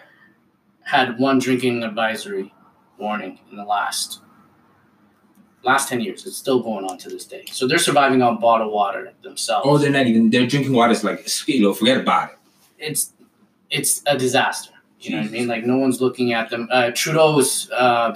[0.84, 2.54] had one drinking advisory
[2.98, 4.22] warning in the last
[5.64, 6.26] last 10 years.
[6.26, 7.46] It's still going on to this day.
[7.52, 9.66] So they're surviving on bottled water themselves.
[9.68, 12.38] Oh, they're not even they're drinking water is like you know, forget about it.
[12.80, 13.14] it's
[13.70, 14.72] it's a disaster.
[15.00, 15.48] You know what I mean?
[15.48, 16.68] Like no one's looking at them.
[16.72, 18.16] Uh, Trudeau's, uh,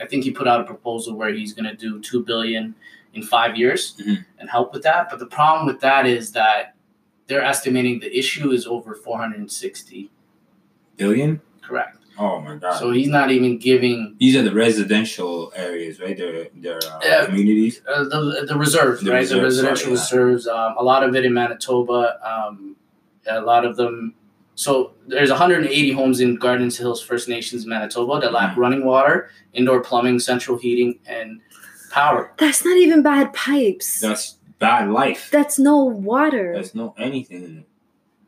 [0.00, 2.74] I think he put out a proposal where he's going to do two billion
[3.14, 4.24] in five years Mhm.
[4.38, 5.08] and help with that.
[5.10, 6.74] But the problem with that is that
[7.26, 10.10] they're estimating the issue is over 460
[10.96, 11.96] billion Correct.
[12.18, 12.78] Oh my god.
[12.78, 16.16] So he's not even giving These are the residential areas, right?
[16.16, 17.24] They're they're uh, Yeah.
[17.26, 17.80] communities.
[17.88, 19.18] uh, the the reserves, The right?
[19.20, 20.26] reserves, the residential sorry, yeah.
[20.26, 20.46] reserves.
[20.46, 22.18] Um, a lot of it in Manitoba.
[22.22, 22.76] Um,
[23.26, 24.14] a lot of them.
[24.54, 28.58] So there's 180 homes in Gardens Hills First Nations, Manitoba, that lack Mhm.
[28.58, 31.40] running water, indoor plumbing, central heating, and
[31.90, 32.32] power.
[32.38, 34.00] That's not even bad pipes.
[34.00, 35.30] That's bad life.
[35.32, 36.52] That's no water.
[36.52, 37.66] There's no anything in it.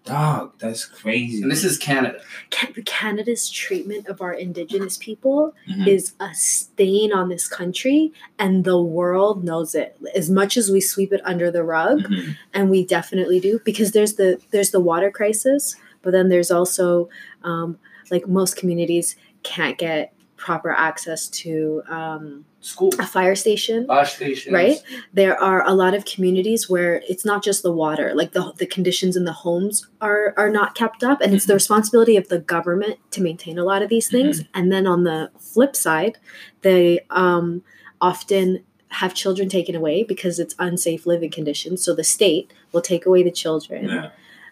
[0.04, 1.40] Dog, that's crazy.
[1.42, 2.20] And this is Canada.
[2.50, 5.86] Ca- Canada's treatment of our indigenous people Mhm.
[5.88, 9.96] is a stain on this country, and the world knows it.
[10.14, 12.36] As much as we sweep it under the rug, Mhm.
[12.52, 17.08] and we definitely do, because there's the there's the water crisis, but then there's also
[17.42, 17.78] um,
[18.10, 20.12] like most communities can't get
[20.44, 23.86] proper access to um, School, a fire station.
[23.86, 24.76] fire stations, Right?
[25.14, 28.66] There are a lot of communities where it's not just the water, like the, the
[28.66, 31.22] conditions in the homes are, are not kept up.
[31.22, 34.42] And it's the responsibility of the government to maintain a lot of these things.
[34.52, 36.18] And then on the flip side,
[36.60, 37.62] they um,
[38.02, 41.82] often have children taken away because it's unsafe living conditions.
[41.82, 44.10] So the state will take away the children Yeah.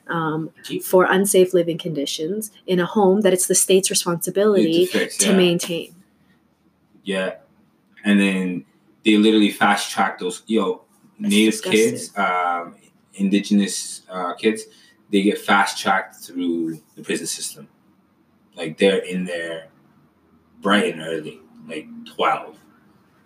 [0.09, 0.51] Um,
[0.85, 5.29] for unsafe living conditions in a home that it's the state's responsibility To fix, to
[5.31, 5.37] yeah.
[5.37, 5.95] maintain.
[7.05, 7.35] Yeah.
[8.05, 8.65] And then
[9.05, 10.83] they literally fast track those yo
[11.21, 11.91] That's native disgusting.
[11.91, 12.75] kids, um,
[13.15, 14.65] indigenous uh, kids.
[15.11, 17.69] They get fast tracked through the prison system.
[18.57, 19.69] Like they're in there
[20.61, 22.57] bright and early, like 12,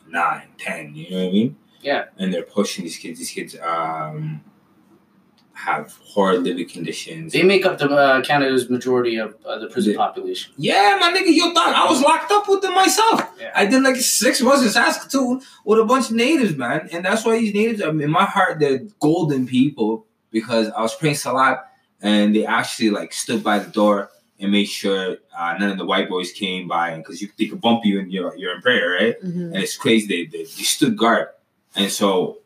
[0.09, 1.57] 9, 10, you know what I mean?
[1.81, 2.05] Yeah.
[2.19, 3.19] And they're pushing these kids.
[3.19, 4.43] These kids um,
[5.57, 7.33] have horrid living conditions.
[7.33, 9.99] They make up the uh, Canada's majority of uh, the prison Yeah.
[9.99, 10.53] population.
[10.59, 13.23] Yeah, my nigga, yo, dog, I was locked up with them myself.
[13.41, 13.53] Yeah.
[13.55, 16.89] I did like six months in Saskatoon with a bunch of natives, man.
[16.93, 20.83] And that's why these natives, I mean, in my heart, they're golden people because I
[20.83, 21.59] was praying Salat
[22.03, 25.87] and they actually like stood by the door and made sure uh, none of the
[25.87, 28.91] white boys came by because you they could bump you and you're, you're in prayer,
[29.01, 29.23] right?
[29.25, 29.47] Mhm.
[29.55, 30.07] and it's crazy.
[30.07, 31.29] They, they, they stood guard,
[31.75, 32.39] and so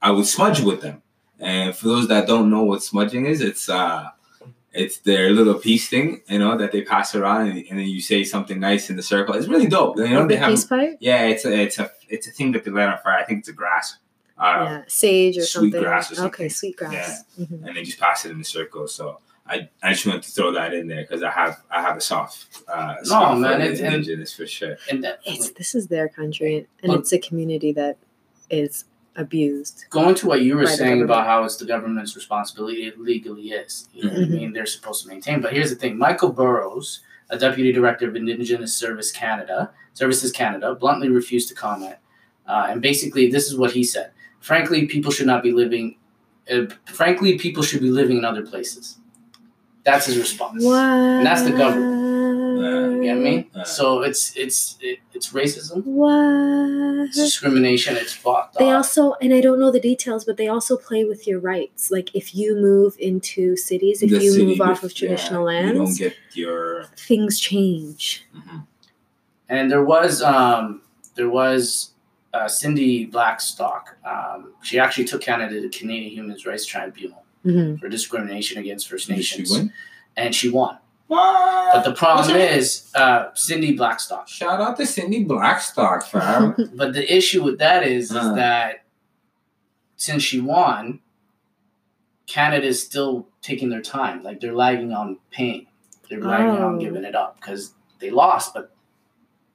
[0.00, 1.02] I would smudge with them.
[1.44, 4.08] And for those that don't know what smudging is, it's uh,
[4.72, 8.00] it's their little peace thing, you know, that they pass around, and, and then you
[8.00, 9.34] say something nice in the circle.
[9.34, 9.96] It's really dope.
[9.98, 10.96] You know, they have peace pipe?
[11.00, 13.18] yeah, it's a it's a it's a thing that they light on fire.
[13.18, 13.86] I think it's a grass,
[14.38, 15.82] uh, yeah, sage or sweet something.
[15.82, 17.24] grass or Okay, sweet grass.
[17.38, 17.66] Mhm.
[17.66, 18.88] and they just pass it in the circle.
[18.88, 19.20] So.
[19.46, 22.00] I, I just wanted to throw that in there because I have I have a
[22.00, 24.78] soft uh soft man, for it's- and- indigenous for sure.
[24.88, 27.98] And that, It's this is their country, and Well- it's a community that
[28.48, 28.86] is
[29.16, 29.84] abused.
[29.90, 33.88] going to what you were saying about how it's the government's responsibility, it legally is.
[33.92, 34.52] You know what I mean?
[34.52, 35.40] They're supposed to maintain.
[35.40, 37.00] But here's the thing Michael Burrows,
[37.30, 41.96] a deputy director of Indigenous Service Canada, Services Canada, bluntly refused to comment.
[42.46, 44.10] Uh, and basically, this is what he said
[44.40, 45.96] Frankly, people should not be living,
[46.50, 48.98] uh, frankly, people should be living in other places.
[49.84, 50.64] That's his response.
[50.64, 50.74] What?
[51.24, 52.03] that's the government.
[52.64, 53.50] You get me?
[53.54, 53.64] Uh.
[53.64, 57.08] So it's it's it, it's racism, What?
[57.08, 58.76] it's discrimination, it's fucked They up.
[58.78, 61.90] also, and I don't know the details, but they also play with your rights.
[61.90, 65.66] Like if you move into cities, if The you city move off of traditional yeah,
[65.68, 68.26] you don't get your things change.
[68.34, 68.66] mhm.
[69.48, 70.82] and there was um
[71.16, 71.90] there was
[72.32, 73.96] uh, Cindy Blackstock.
[74.04, 79.06] Um, she actually took Canada to Canadian Human Rights Tribunal hmm for discrimination against First
[79.06, 79.72] Did she Nations, win?
[80.16, 80.78] and she won.
[81.06, 81.74] What?
[81.74, 84.26] But the problem is uh, Cindy Blackstock.
[84.28, 86.54] Shout out to Cindy Blackstock, fam.
[86.74, 88.18] But the issue with that is, Uh.
[88.20, 88.84] is that
[89.96, 91.00] since she won,
[92.26, 94.22] Canada is still taking their time.
[94.22, 95.66] Like they're lagging on paying.
[96.08, 96.78] They're lagging on Oh.
[96.78, 98.74] giving it up because they lost, but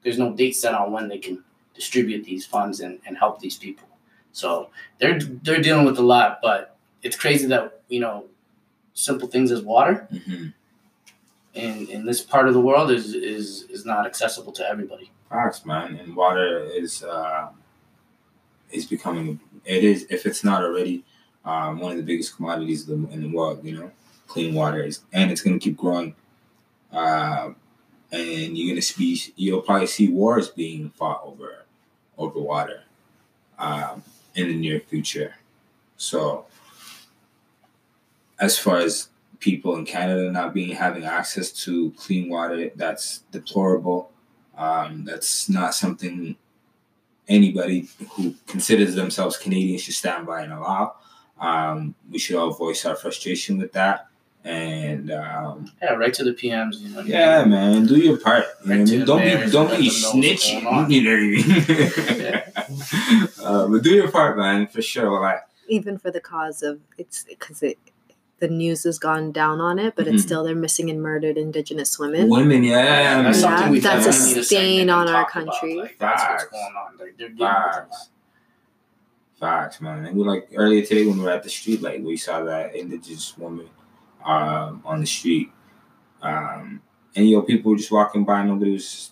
[0.04, 1.44] there's no date set on when they can
[1.74, 3.88] distribute these funds and, and help these people.
[4.32, 4.70] So
[5.00, 8.26] they're they're dealing with a lot, but it's crazy that you know
[8.94, 10.48] simple things as water hmm
[11.60, 15.12] in, in this part of the world is is is not accessible to everybody.
[15.30, 15.96] Facts, man.
[15.98, 17.50] And water is uh,
[18.72, 19.40] is becoming.
[19.66, 21.04] It is if it's not already
[21.46, 23.64] um, one of the biggest commodities in the, world.
[23.64, 23.92] You know,
[24.28, 26.16] clean water is, and it's gonna keep growing.
[26.92, 27.52] Uh,
[28.12, 31.66] and you're gonna see you'll probably see wars being fought over
[32.18, 32.84] over water
[33.58, 34.04] um,
[34.36, 35.36] in the near future.
[35.98, 36.46] So,
[38.40, 39.10] as far as
[39.40, 44.12] people in Canada not being having access to clean water, that's deplorable.
[44.58, 46.36] Um, that's not something
[47.28, 50.96] anybody who considers themselves Canadian should stand by and allow.
[51.40, 54.08] Um, we should all voice our frustration with that.
[54.44, 56.80] And um, Yeah, right to the PMs.
[56.80, 56.96] You know.
[56.96, 57.12] what I mean?
[57.12, 58.46] yeah, man, do your part.
[58.66, 59.00] You know what I Right to mean?
[59.02, 60.90] the Don't be mayors don't be let them know what's snitching.
[60.90, 63.44] You know what I mean?
[63.44, 65.22] uh, but do your part, man, for sure.
[65.22, 67.78] Like, Even for the cause of it's because it,
[68.40, 70.26] the news has gone down on it, but it's Mhm.
[70.26, 72.30] still they're missing and murdered Indigenous women.
[72.30, 73.34] women, yeah, That's man.
[73.58, 75.76] something we that's a definitely need to stain on our talk about, country.
[75.76, 76.52] like, that's what's Facts.
[76.52, 76.98] going on.
[77.00, 77.74] Like, they're dealing with a lot.
[77.76, 78.10] Facts.
[79.40, 80.06] Facts, man.
[80.06, 82.76] And we like earlier today when we were at the street, like we saw that
[82.76, 83.70] indigenous woman
[84.26, 85.50] um, on the street.
[86.22, 86.82] Um,
[87.16, 89.12] and you know, people were just walking by, nobody was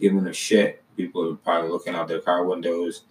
[0.00, 0.82] giving a shit.
[0.96, 3.02] People were probably looking out their car windows.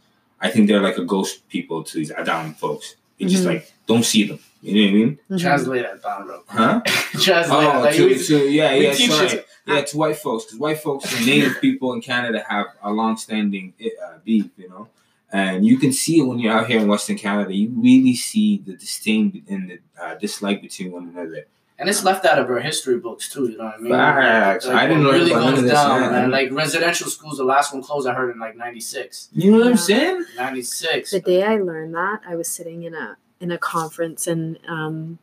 [0.41, 2.95] I think they're like a ghost people to these Adam folks.
[3.19, 3.47] You just Mhm.
[3.47, 4.39] like don't see them.
[4.61, 4.93] You know what I
[5.31, 5.39] mean?
[5.39, 6.43] Translate that down, bro.
[6.47, 6.81] Huh?
[6.85, 7.49] Translate.
[7.51, 9.27] Oh, like, to, we- to, yeah, yeah, sorry.
[9.27, 9.45] it.
[9.65, 13.73] Yeah, to white folks, because white folks and native people in Canada have a long-standing
[13.81, 14.87] uh, beef, you know,
[15.31, 17.53] and you can see it when you're out here in Western Canada.
[17.53, 21.45] You really see the disdain and the uh, dislike between one another.
[21.77, 23.47] and it's left out of our history books too.
[23.51, 23.91] You know what I mean?
[23.93, 24.65] Facts.
[24.65, 26.11] I didn't what learn really about none goes this, down, man.
[26.13, 26.31] man.
[26.31, 28.07] Like residential schools, the last one closed.
[28.07, 29.29] I heard in like '96.
[29.33, 30.25] You know what I'm saying?
[30.35, 31.11] '96.
[31.11, 35.19] The day I learned that, I was sitting in a in a conference and um,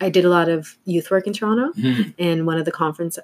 [0.00, 1.72] I did a lot of youth work in Toronto.
[1.78, 2.14] Mhm.
[2.18, 3.18] And one of the conference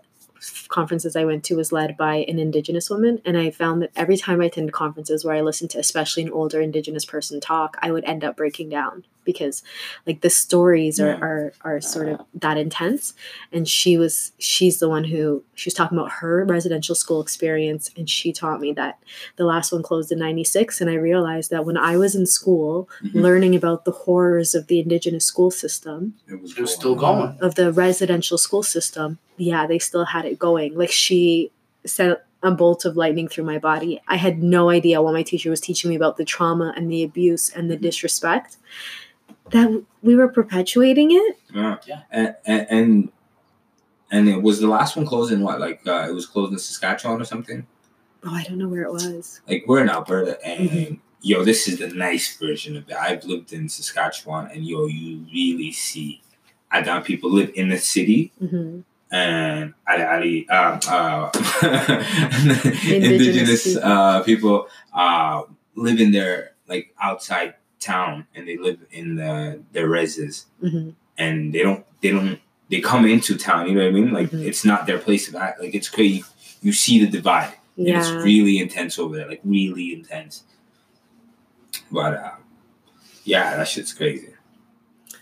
[0.69, 4.19] conferences I went to was led by an Indigenous woman, and I found that every
[4.19, 7.91] time I attended conferences where I listened to, especially an older Indigenous person talk, I
[7.91, 9.63] would end up breaking down because,
[10.07, 11.19] like, the stories are Yeah.
[11.21, 13.13] are are sort of that intense.
[13.53, 17.91] And she was she's the one who she was talking about her residential school experience,
[17.97, 18.99] and she taught me that
[19.37, 22.89] the last one closed in '96, and I realized that when I was in school
[23.03, 23.23] Mhm.
[23.23, 27.37] learning about the horrors of the Indigenous school system It was, It was still going.
[27.41, 30.77] of the residential school system, yeah, they still had it going.
[30.79, 31.51] Like she
[31.85, 34.01] sent a bolt of lightning through my body.
[34.07, 37.03] I had no idea what my teacher was teaching me about the trauma and the
[37.03, 37.81] abuse and the Mhm.
[37.83, 38.57] disrespect.
[39.51, 41.39] That we were perpetuating it.
[41.55, 41.77] Yeah.
[41.87, 42.03] Yeah.
[42.11, 43.13] And, and and
[44.11, 45.61] and it was the last one closed in what?
[45.61, 47.67] Like uh, it was closed in Saskatchewan or something.
[48.25, 49.41] Oh, I don't know where it was.
[49.49, 50.99] Like we're in Alberta, and Mhm.
[51.21, 52.97] yo, this is the nice version of it.
[52.97, 56.23] I've lived in Saskatchewan, and yo, you really see.
[56.71, 58.81] I got people live in the city, hmm
[59.13, 61.31] and Ali Ali, uh, uh,
[61.63, 63.83] Indigenous indigenous people.
[63.89, 65.43] uh, people uh,
[65.77, 71.55] live in their like outside town, and they live in the their reses hmm and
[71.55, 74.45] they don't they don't they come into town you know what i mean like Mhm.
[74.45, 76.23] it's not their place of act like it's crazy
[76.61, 80.43] you see the divide and it's really intense over there like really intense
[81.91, 82.33] but uh
[83.25, 84.29] yeah that shit's crazy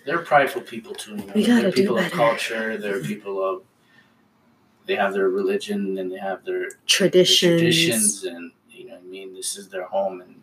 [0.05, 1.13] They're prideful people too.
[1.17, 1.33] You know?
[1.35, 2.77] We gotta they're do people of culture.
[2.77, 3.63] They're people of.
[4.87, 7.39] They have their religion and they have their, their Traditions.
[7.39, 9.33] traditions, and you know what I mean.
[9.35, 10.43] This is their home, and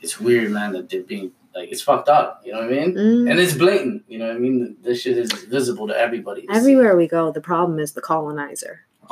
[0.00, 2.42] it's weird, man, that they're being like it's fucked up.
[2.44, 2.94] You know what I mean?
[2.94, 3.30] Mm.
[3.30, 4.04] And it's blatant.
[4.08, 4.76] You know what I mean?
[4.82, 6.42] This shit is visible to everybody.
[6.42, 6.58] to see.
[6.58, 8.82] Everywhere we go, the problem is the colonizer.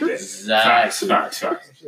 [0.00, 1.08] Exactly.
[1.08, 1.84] facts, facts.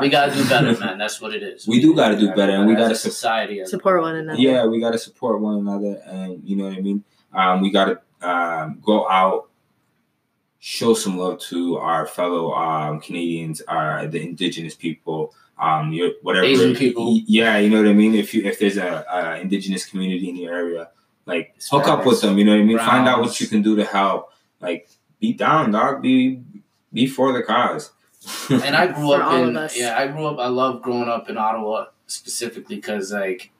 [0.00, 0.98] We gotta do better, man.
[0.98, 1.66] That's what it is.
[1.66, 3.64] We do gotta do better, and we gotta a society.
[3.66, 4.40] Support one another.
[4.40, 7.02] yeah we gotta support one another and you know what i mean
[7.32, 9.48] um we gotta um go out
[10.60, 16.44] show some love to our fellow um canadians our the indigenous people um your whatever
[16.46, 17.20] Asian people.
[17.26, 18.14] yeah you know what i mean?
[18.14, 20.88] If you if there's a, a indigenous community in your area
[21.26, 22.38] like hook up with them.
[22.38, 22.78] you know what i mean?
[22.78, 24.88] Find out what you can do to help like
[25.20, 26.42] be down dog be
[26.92, 27.92] be for the cause.
[28.50, 30.38] And I grew For up in yeah, I grew up.
[30.38, 33.50] I love growing up in Ottawa specifically because like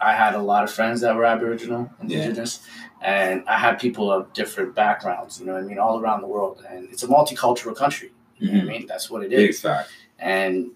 [0.00, 2.60] I had a lot of friends that were Aboriginal, Indigenous,
[3.02, 5.40] and I had people of different backgrounds.
[5.40, 8.12] You know what I mean, all around the world, and it's a multicultural country.
[8.38, 9.60] You know what I mean, that's what it is.
[9.60, 10.70] fact And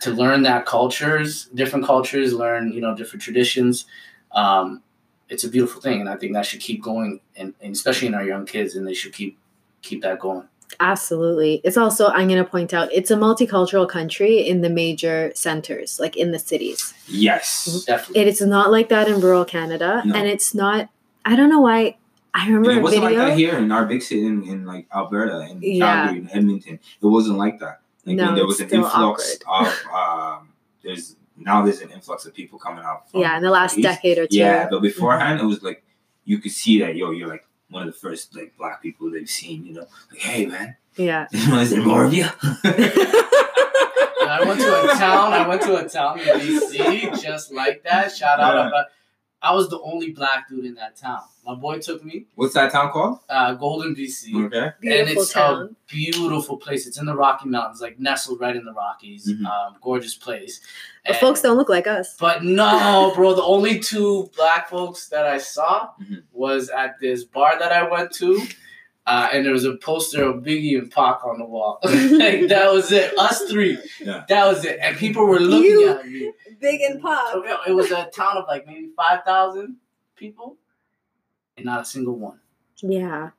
[0.00, 3.84] to learn that cultures, different cultures, learn you know different traditions.
[4.32, 4.82] Um,
[5.28, 8.14] it's a beautiful thing, and I think that should keep going, and, and especially in
[8.14, 9.38] our young kids, and they should keep
[9.82, 10.48] keep that going.
[10.78, 11.60] Absolutely.
[11.64, 15.98] It's also, I'm going to point out, it's a multicultural country in the major centers,
[15.98, 16.94] like in the cities.
[17.08, 18.22] yes Definitely.
[18.22, 20.02] It is not like that in rural Canada.
[20.04, 20.14] No.
[20.14, 20.88] And it's not,
[21.24, 21.96] I don't know why.
[22.32, 23.18] I remember And it wasn't video.
[23.18, 26.04] like that here in our big city in, in like Alberta and Yeah.
[26.06, 26.74] Calgary and Edmonton.
[27.02, 27.80] It wasn't like that.
[28.06, 30.52] Like No, there it's was an influx of um
[30.84, 33.10] there's now there's an influx of people coming out.
[33.10, 34.36] from yeah, in the last decade or two.
[34.38, 35.82] Yeah, but beforehand it was like
[36.24, 39.28] you could see that yo, you're like one of the first like black people they've
[39.28, 39.86] seen, you know.
[40.10, 41.26] Like, hey man, Yeah.
[41.32, 42.26] is there more of you?
[44.22, 45.32] I went to a town.
[45.32, 48.12] I went to a town in BC just like that.
[48.14, 48.70] Shout out!
[48.72, 48.82] Yeah.
[49.42, 51.22] About- I was the only black dude in that town.
[51.46, 53.20] My boy took me, What's that town called?
[53.28, 54.58] uh, Golden, BC, Okay.
[54.58, 55.62] and Beautiful it's town.
[55.62, 56.86] a beautiful place.
[56.86, 59.32] It's in the Rocky Mountains, like nestled right in the Rockies.
[59.32, 59.46] Mhm.
[59.46, 60.60] Um, gorgeous place.
[61.04, 62.16] But And- folks don't look like us.
[62.20, 63.34] But no, bro.
[63.34, 66.22] The only two black folks that I saw Mhm.
[66.32, 68.40] was at this bar that I went to.
[69.06, 71.80] Uh, and there was a poster of Biggie and Pac on the wall.
[71.82, 73.18] like, that was it.
[73.18, 73.78] Us three.
[73.98, 74.24] Yeah.
[74.28, 74.78] That was it.
[74.80, 76.32] And people were looking You- at me.
[76.60, 77.32] Big and pop.
[77.32, 79.76] So, It was a town of like maybe 5,000
[80.16, 80.56] people.
[81.56, 82.40] And not a single one.
[82.82, 83.30] Yeah.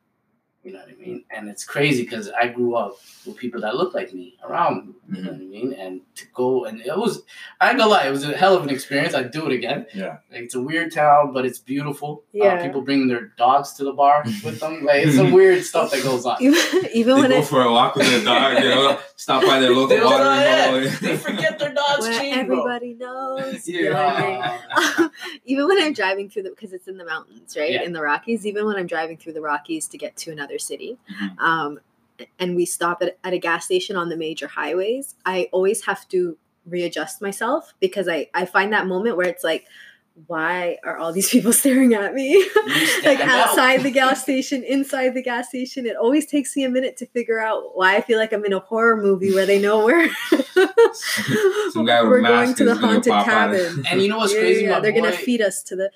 [0.64, 1.24] You know what I mean?
[1.34, 2.96] And it's crazy because I grew up
[3.26, 4.94] with people that look like me around me.
[5.08, 5.32] You know Mhm.
[5.32, 5.72] what I mean?
[5.74, 7.22] And to go and it was
[7.60, 9.12] I ain't gonna lie, it was a hell of an experience.
[9.12, 9.86] I'd do it again.
[9.92, 10.18] Yeah.
[10.30, 12.22] Like it's a weird town, but it's beautiful.
[12.32, 12.64] Uh, Yeah.
[12.64, 14.84] people bring their dogs to the bar with them.
[14.84, 16.36] Like it's some weird stuff that goes on.
[16.40, 16.60] Even,
[16.94, 19.58] even They when go it, for a walk with their dog, you know, stop by
[19.58, 20.98] their local They don't watering hole.
[21.08, 22.60] They forget their dog's where chain, bro.
[22.60, 23.66] everybody knows.
[23.68, 23.78] Yeah.
[23.80, 24.42] you know what I mean?
[24.70, 25.08] Uh,
[25.44, 27.72] even when I'm driving through the because it's in the mountains, right?
[27.72, 27.82] Yeah.
[27.82, 28.46] In the Rockies.
[28.46, 31.38] Even when I'm driving through the Rockies to get to another city, Mhm.
[31.38, 31.80] um,
[32.38, 36.06] and we stop at, at a gas station on the major highways, I always have
[36.08, 36.36] to
[36.66, 39.66] readjust myself because I I find that moment where it's like.
[40.26, 42.36] Why are all these people staring at me?
[42.66, 43.48] like stand out.
[43.48, 45.86] outside the gas station, inside the gas station.
[45.86, 48.52] It always takes me a minute to figure out why I feel like I'm in
[48.52, 50.10] a horror movie where they know where
[51.70, 53.84] Some guy with we're going to the haunted cabin.
[53.90, 54.64] And you know what's Yeah, crazy?
[54.64, 55.90] yeah, My they're boy, gonna feed us to the.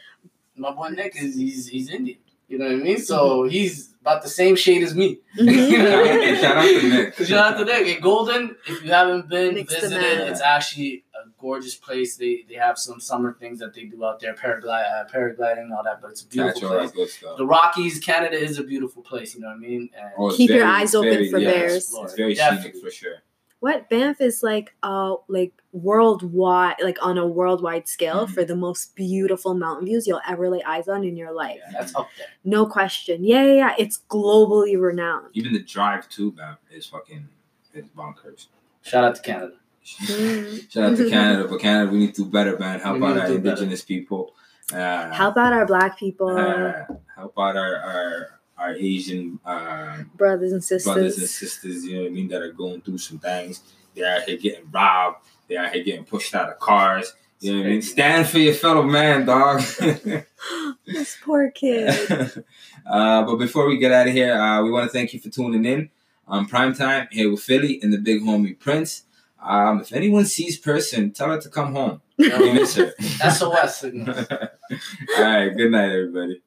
[0.56, 2.18] my boy Nick is he's he's Indian.
[2.48, 2.98] You know what I mean?
[2.98, 5.18] So he's about the same shade as me.
[5.38, 6.40] Mhm.
[6.40, 7.14] Shout out to Nick.
[7.16, 7.96] Shout out to Nick.
[7.96, 12.16] In Golden, if you haven't been Nick's visited, it's actually a gorgeous place.
[12.16, 15.72] They they have some summer things that they do out there, paraglide, uh, paragliding, and
[15.72, 16.00] all that.
[16.00, 16.90] But it's a beautiful Catch all place.
[16.90, 17.36] that good stuff.
[17.36, 19.34] The Rockies, Canada is a beautiful place.
[19.34, 19.90] You know what I mean?
[19.98, 21.94] And Oh, it's Keep your eyes open very- for yes, bears.
[22.04, 22.70] It's very Definitely.
[22.72, 23.16] scenic for sure.
[23.60, 28.30] What Banff is like uh like worldwide like on a worldwide scale Mhm.
[28.34, 31.58] for the most beautiful mountain views you'll ever lay eyes on in your life.
[31.64, 32.26] yeah, that's up there.
[32.44, 33.24] No question.
[33.24, 33.74] Yeah, yeah, yeah.
[33.78, 35.28] It's globally renowned.
[35.32, 37.28] Even the drive to Banff is fucking
[37.74, 38.46] is bonkers.
[38.82, 39.54] Shout out to Canada.
[39.84, 40.70] Mm.
[40.72, 42.80] Shout out to Canada, but Canada, we need to do better, man.
[42.80, 43.48] Help We out our to do better.
[43.54, 44.34] indigenous people.
[44.72, 46.86] Uh, How about our black people, uh,
[47.16, 50.92] help out our our, our Asian uh, brothers and sisters?
[50.92, 51.84] brothers and sisters.
[51.84, 52.28] You know what I mean?
[52.28, 53.62] That are going through some things.
[53.94, 55.26] They're out here getting robbed.
[55.48, 57.12] They're out here getting pushed out of cars.
[57.40, 57.82] You know what I mean?
[57.82, 59.60] Stand for your fellow man, dog.
[60.86, 62.44] this poor kid.
[62.86, 65.28] uh, but before we get out of here, uh, we want to thank you for
[65.28, 65.90] tuning in
[66.26, 69.02] on Prime Time here with Philly and the big homie Prince.
[69.42, 72.00] Um, if anyone sees person, tell her to come home.
[72.18, 72.94] We miss her.
[72.98, 74.16] SOS signal.
[74.16, 75.50] All right.
[75.50, 76.42] Good night, everybody.